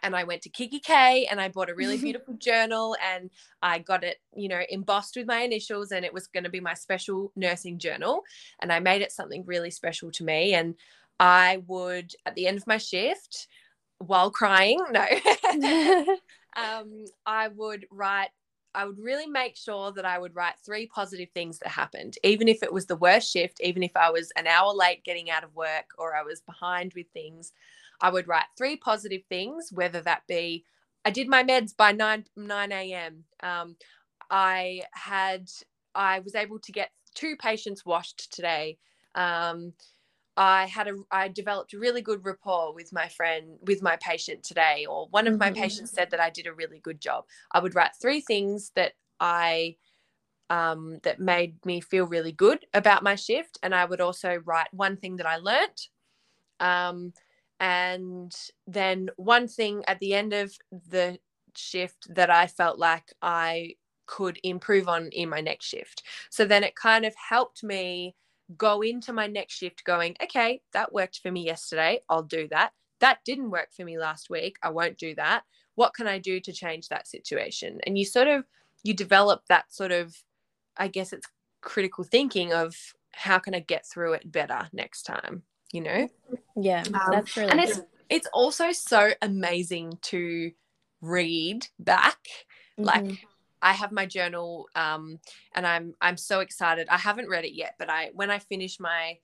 [0.03, 3.29] and I went to kikki.K and I bought a really beautiful journal and
[3.61, 6.59] I got it, you know, embossed with my initials and it was going to be
[6.59, 8.23] my special nursing journal.
[8.61, 10.53] And I made it something really special to me.
[10.53, 10.75] And
[11.19, 13.47] I would, at the end of my shift,
[13.99, 15.05] while crying, no,
[16.55, 18.29] um, I would write
[18.75, 22.47] I would really make sure that I would write three positive things that happened, even
[22.47, 25.43] if it was the worst shift, even if I was an hour late getting out
[25.43, 27.53] of work or I was behind with things.
[28.03, 30.65] I would write three positive things, whether that be
[31.05, 33.23] I did my meds by 9 9 a.m.
[33.41, 33.75] Um,
[34.29, 35.49] I had
[35.95, 38.77] I was able to get two patients washed today.
[39.15, 39.73] Um,
[40.35, 44.43] I had a I developed a really good rapport with my friend with my patient
[44.43, 45.61] today, or one of my mm-hmm.
[45.61, 47.23] patients said that I did a really good job.
[47.51, 49.77] I would write three things that I
[50.49, 54.73] um, that made me feel really good about my shift, and I would also write
[54.73, 55.87] one thing that I learnt.
[56.59, 57.13] Um,
[57.63, 58.35] and
[58.67, 60.53] then one thing at the end of
[60.89, 61.17] the
[61.55, 66.03] shift that I felt like I could improve on in my next shift.
[66.29, 68.17] So then it kind of helped me
[68.57, 72.01] go into my next shift going, okay, that worked for me yesterday.
[72.09, 72.73] I'll do that.
[72.99, 74.57] That didn't work for me last week.
[74.61, 75.43] I won't do that.
[75.75, 77.79] What can I do to change that situation?
[77.87, 78.43] And you sort of
[78.83, 80.13] you develop that sort of
[80.75, 81.27] I guess it's
[81.61, 82.75] critical thinking of
[83.13, 85.43] how can I get through it better next time
[85.73, 86.07] you know
[86.55, 90.51] yeah um, that's really and it's it's also so amazing to
[91.01, 92.19] read back
[92.79, 92.85] mm-hmm.
[92.85, 93.25] like
[93.61, 95.19] I have my journal um
[95.55, 96.87] and I'm I'm so excited.
[96.89, 99.19] I haven't read it yet, but I when I finish my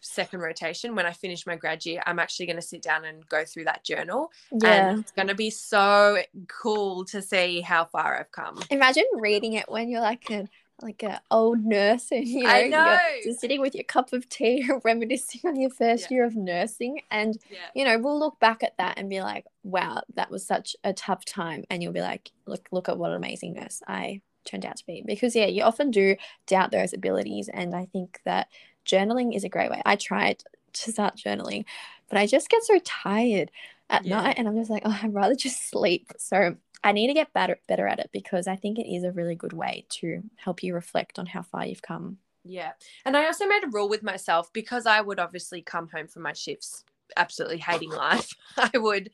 [0.00, 3.26] second rotation, when I finish my grad year, I'm actually going to sit down and
[3.28, 4.30] go through that journal.
[4.50, 4.90] Yeah.
[4.90, 6.18] And it's going to be so
[6.48, 8.58] cool to see how far I've come.
[8.70, 10.48] Imagine reading it when you're like an
[10.82, 12.98] like an old nurse and you know, I know.
[13.24, 16.16] You're sitting with your cup of tea reminiscing on your first yeah.
[16.16, 17.58] year of nursing and yeah.
[17.74, 20.92] you know we'll look back at that and be like wow that was such a
[20.92, 24.64] tough time and you'll be like look look at what an amazing nurse I turned
[24.64, 26.16] out to be because yeah you often do
[26.46, 28.48] doubt those abilities and I think that
[28.86, 31.64] journaling is a great way I tried to start journaling
[32.08, 33.50] but I just get so tired
[33.90, 34.22] at yeah.
[34.22, 37.32] night and I'm just like oh I'd rather just sleep so I need to get
[37.32, 40.62] better better at it because I think it is a really good way to help
[40.62, 42.18] you reflect on how far you've come.
[42.44, 42.72] Yeah.
[43.04, 46.22] And I also made a rule with myself because I would obviously come home from
[46.22, 46.84] my shifts
[47.16, 48.30] absolutely hating life.
[48.56, 49.10] I would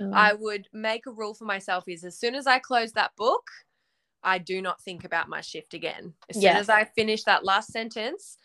[0.00, 0.14] mm.
[0.14, 3.50] I would make a rule for myself is as soon as I close that book,
[4.22, 6.14] I do not think about my shift again.
[6.28, 8.36] As soon as I finish that last sentence,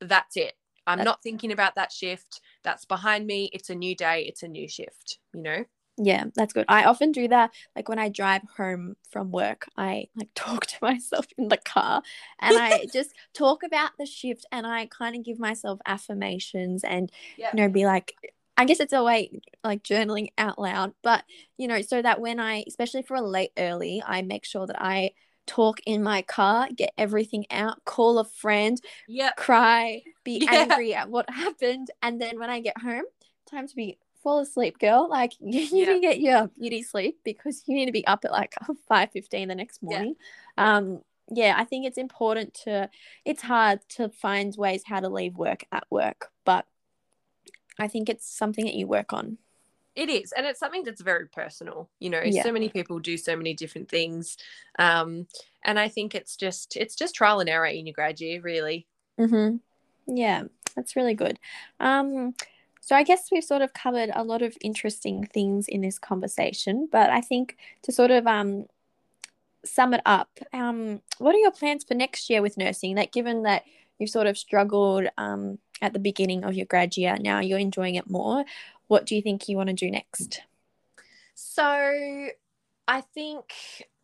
[0.00, 0.54] that's it.
[0.86, 2.40] I'm that's- not thinking about that shift.
[2.64, 3.50] That's behind me.
[3.52, 4.24] It's a new day.
[4.26, 5.64] It's a new shift, you know?
[5.98, 6.64] Yeah, that's good.
[6.68, 7.50] I often do that.
[7.76, 12.02] Like when I drive home from work, I like talk to myself in the car
[12.40, 17.10] and I just talk about the shift and I kind of give myself affirmations and,
[17.36, 17.50] yeah.
[17.52, 18.14] you know, be like,
[18.56, 21.24] I guess it's a way like journaling out loud, but
[21.56, 24.80] you know, so that when I, especially for a late early, I make sure that
[24.80, 25.12] I
[25.46, 30.52] talk in my car, get everything out, call a friend, yeah, cry, be yeah.
[30.52, 33.04] angry at what happened, and then when I get home,
[33.50, 35.08] time to be fall asleep, girl.
[35.08, 35.92] Like you need yeah.
[35.92, 38.54] to get your beauty sleep because you need to be up at like
[38.88, 40.16] five fifteen the next morning.
[40.56, 40.76] Yeah.
[40.76, 41.00] Um,
[41.30, 42.90] yeah, I think it's important to.
[43.24, 46.66] It's hard to find ways how to leave work at work, but
[47.78, 49.38] I think it's something that you work on.
[49.94, 51.90] It is, and it's something that's very personal.
[52.00, 52.42] You know, yeah.
[52.42, 54.36] so many people do so many different things,
[54.78, 55.26] um,
[55.64, 58.86] and I think it's just it's just trial and error in your grad year, really.
[59.20, 59.56] Mm-hmm.
[60.16, 60.44] Yeah,
[60.74, 61.38] that's really good.
[61.78, 62.34] Um,
[62.82, 66.88] so I guess we've sort of covered a lot of interesting things in this conversation,
[66.90, 68.66] but I think to sort of um,
[69.64, 72.96] sum it up, um, what are your plans for next year with nursing?
[72.96, 73.62] That given that
[74.00, 77.94] you've sort of struggled um, at the beginning of your grad year, now you're enjoying
[77.94, 78.44] it more.
[78.88, 80.42] What do you think you want to do next?
[81.34, 81.62] So
[82.88, 83.44] I think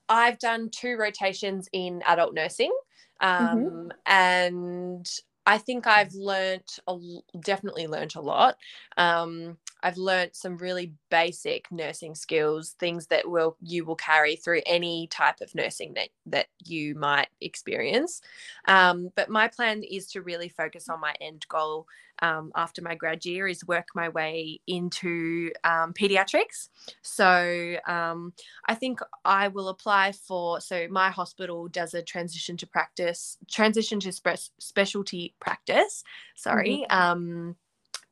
[0.09, 2.73] I've done two rotations in adult nursing.
[3.21, 3.57] Mm-hmm.
[3.57, 3.89] Um, mm-hmm.
[4.07, 5.11] And
[5.49, 6.97] I think I've learnt a,
[7.41, 8.57] definitely learnt a lot.
[8.99, 14.63] Um, I've learnt some really basic nursing skills, things that will you will carry through
[14.67, 18.21] any type of nursing that that you might experience.
[18.67, 21.87] Um, but my plan is to really focus on my end goal
[22.21, 26.69] um, after my grad year is work my way into um, pediatrics.
[27.03, 28.33] So um,
[28.67, 30.61] I think I will apply for.
[30.61, 36.03] So my hospital does a transition to practice, transition to spe- specialty practice.
[36.35, 36.85] Sorry.
[36.91, 37.57] Mm-hmm um,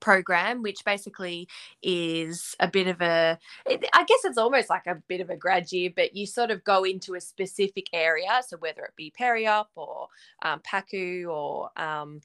[0.00, 1.48] program, which basically
[1.82, 5.72] is a bit of a, I guess it's almost like a bit of a grad
[5.72, 8.40] year, but you sort of go into a specific area.
[8.46, 10.08] So whether it be peri-op or
[10.42, 12.20] um, PACU or um,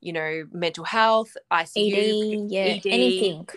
[0.00, 3.48] you know, mental health, ICU, ED, yeah, ED, anything.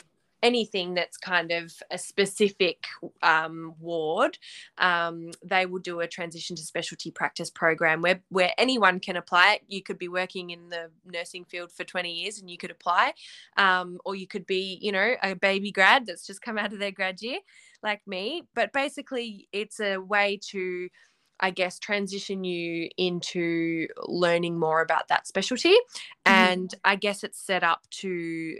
[0.44, 2.86] Anything that's kind of a specific
[3.24, 4.38] um, ward,
[4.78, 9.54] um, they will do a transition to specialty practice program where where anyone can apply
[9.54, 9.62] it.
[9.68, 13.14] You could be working in the nursing field for 20 years and you could apply,
[13.58, 16.80] um, or you could be, you know, a baby grad that's just come out of
[16.80, 17.40] their grad year,
[17.82, 18.44] like me.
[18.54, 20.90] But basically, it's a way to
[21.40, 25.74] I guess, transition you into learning more about that specialty.
[25.74, 26.32] Mm-hmm.
[26.32, 28.58] And I guess it's set up to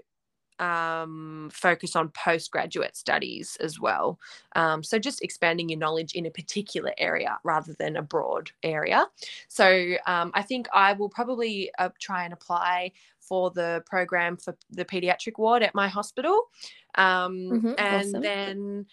[0.60, 4.20] um, focus on postgraduate studies as well.
[4.56, 9.08] Um, so just expanding your knowledge in a particular area rather than a broad area.
[9.48, 14.56] So um, I think I will probably uh, try and apply for the program for
[14.70, 16.50] the pediatric ward at my hospital.
[16.96, 18.22] Um, mm-hmm, and awesome.
[18.22, 18.86] then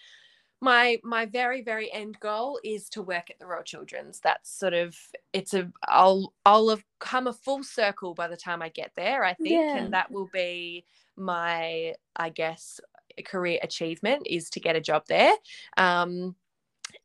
[0.61, 4.19] my my very very end goal is to work at the Royal Children's.
[4.19, 4.95] That's sort of
[5.33, 9.23] it's a I'll I'll have come a full circle by the time I get there.
[9.23, 9.77] I think, yeah.
[9.77, 10.85] and that will be
[11.17, 12.79] my I guess
[13.25, 15.33] career achievement is to get a job there.
[15.77, 16.35] Um,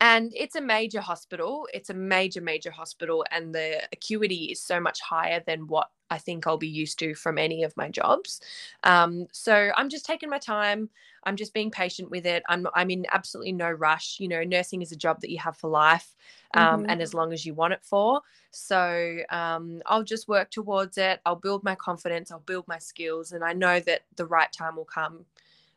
[0.00, 1.68] and it's a major hospital.
[1.72, 6.18] It's a major major hospital, and the acuity is so much higher than what I
[6.18, 8.40] think I'll be used to from any of my jobs.
[8.84, 10.88] Um, so I'm just taking my time.
[11.24, 12.44] I'm just being patient with it.
[12.48, 14.20] I'm I'm in absolutely no rush.
[14.20, 16.14] You know, nursing is a job that you have for life,
[16.54, 16.90] um, mm-hmm.
[16.90, 18.20] and as long as you want it for.
[18.52, 21.20] So um, I'll just work towards it.
[21.26, 22.30] I'll build my confidence.
[22.30, 25.24] I'll build my skills, and I know that the right time will come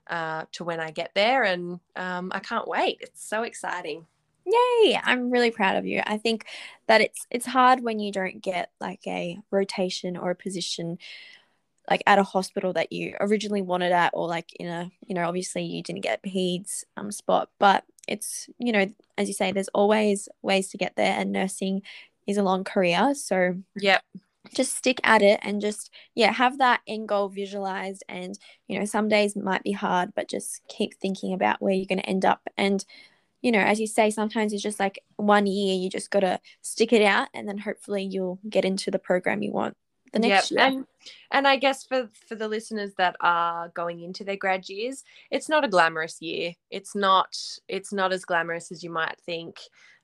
[0.10, 2.98] uh, to when I get there, and um, I can't wait.
[3.02, 4.06] It's so exciting.
[4.46, 5.00] Yay!
[5.04, 6.02] I'm really proud of you.
[6.06, 6.46] I think
[6.88, 10.98] that it's it's hard when you don't get like a rotation or a position
[11.90, 15.28] like at a hospital that you originally wanted at or like in a you know
[15.28, 18.88] obviously you didn't get a peds um, spot but it's you know
[19.18, 21.82] as you say there's always ways to get there and nursing
[22.28, 24.04] is a long career so yep
[24.56, 28.38] just stick at it and just yeah have that end goal visualized and
[28.68, 32.00] you know some days might be hard but just keep thinking about where you're going
[32.00, 32.86] to end up and
[33.42, 36.40] you know, as you say, sometimes it's just like one year, you just got to
[36.62, 39.78] stick it out and then hopefully you'll get into the program you want
[40.12, 40.60] the next yep.
[40.60, 40.68] year.
[40.68, 40.86] And,
[41.32, 45.48] and I guess for, for the listeners that are going into their grad years, it's
[45.48, 46.54] not a glamorous year.
[46.70, 47.38] It's not,
[47.68, 49.58] it's not as glamorous as you might think.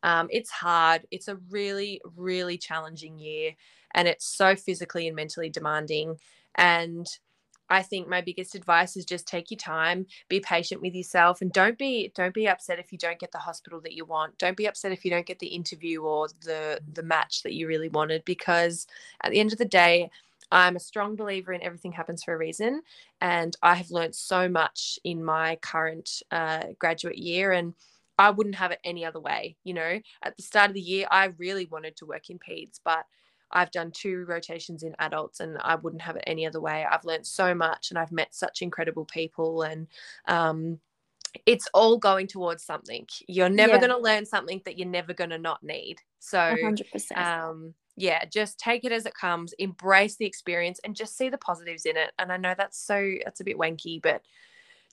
[0.04, 1.06] Um, it's hard.
[1.12, 3.52] It's a really, really challenging year
[3.96, 6.18] and it's so physically and mentally demanding.
[6.54, 7.08] And
[7.70, 11.52] I think my biggest advice is just take your time, be patient with yourself and
[11.52, 14.38] don't be don't be upset if you don't get the hospital that you want.
[14.38, 17.68] Don't be upset if you don't get the interview or the the match that you
[17.68, 18.86] really wanted because
[19.24, 20.12] at the end of the day,
[20.52, 22.84] I'm a strong believer in everything happens for a reason
[23.20, 27.74] and I have learned so much in my current uh, graduate year and
[28.20, 30.00] I wouldn't have it any other way, you know.
[30.22, 33.06] At the start of the year, I really wanted to work in peds, but
[33.52, 36.86] I've done two rotations in adults and I wouldn't have it any other way.
[36.90, 39.88] I've learned so much and I've met such incredible people and
[40.28, 40.80] um,
[41.46, 43.08] it's all going towards something.
[43.28, 43.80] You're never yeah.
[43.80, 45.98] going to learn something that you're never going to not need.
[46.20, 47.18] So 100%.
[47.18, 51.38] Um, yeah, just take it as it comes, embrace the experience and just see the
[51.38, 52.12] positives in it.
[52.20, 54.22] And I know that's so that's a bit wanky, but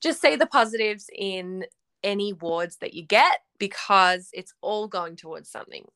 [0.00, 1.64] just see the positives in
[2.04, 5.86] any wards that you get because it's all going towards something.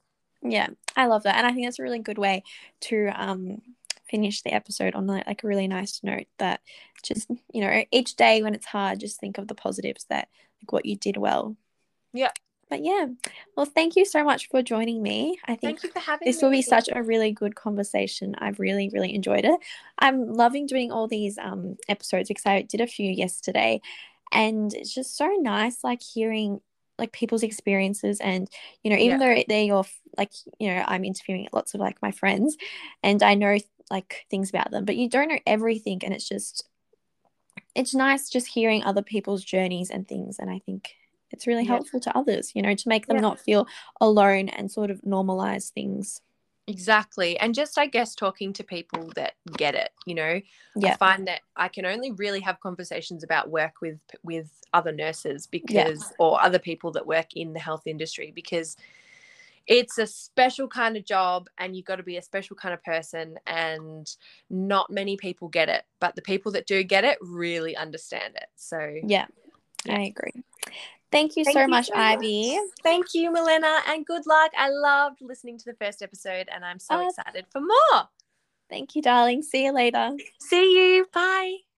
[0.42, 1.36] Yeah, I love that.
[1.36, 2.42] And I think that's a really good way
[2.82, 3.62] to um
[4.08, 6.60] finish the episode on like a really nice note that
[7.02, 10.28] just, you know, each day when it's hard, just think of the positives that
[10.62, 11.56] like what you did well.
[12.12, 12.30] Yeah.
[12.68, 13.06] But yeah,
[13.56, 15.38] well, thank you so much for joining me.
[15.46, 15.80] I think
[16.24, 18.34] this will be such a really good conversation.
[18.38, 19.60] I've really, really enjoyed it.
[20.00, 23.80] I'm loving doing all these um, episodes because I did a few yesterday,
[24.32, 26.60] and it's just so nice, like hearing
[26.98, 28.48] like people's experiences and
[28.82, 29.34] you know even yeah.
[29.34, 29.84] though they're your
[30.16, 32.56] like you know i'm interviewing lots of like my friends
[33.02, 33.58] and i know
[33.90, 36.68] like things about them but you don't know everything and it's just
[37.74, 40.94] it's nice just hearing other people's journeys and things and i think
[41.30, 42.12] it's really helpful yeah.
[42.12, 43.22] to others you know to make them yeah.
[43.22, 43.66] not feel
[44.00, 46.20] alone and sort of normalize things
[46.68, 50.40] exactly and just i guess talking to people that get it you know
[50.74, 50.92] yeah.
[50.92, 55.46] i find that i can only really have conversations about work with with other nurses
[55.46, 56.16] because yeah.
[56.18, 58.76] or other people that work in the health industry because
[59.68, 62.82] it's a special kind of job and you've got to be a special kind of
[62.84, 64.16] person and
[64.50, 68.48] not many people get it but the people that do get it really understand it
[68.56, 69.26] so yeah,
[69.84, 69.98] yeah.
[69.98, 70.42] i agree
[71.12, 72.56] Thank you Thank so you much, so Ivy.
[72.56, 72.68] Much.
[72.82, 74.50] Thank you, Milena, and good luck.
[74.58, 78.08] I loved listening to the first episode and I'm so uh, excited for more.
[78.68, 79.42] Thank you, darling.
[79.42, 80.12] See you later.
[80.40, 81.06] See you.
[81.12, 81.58] Bye.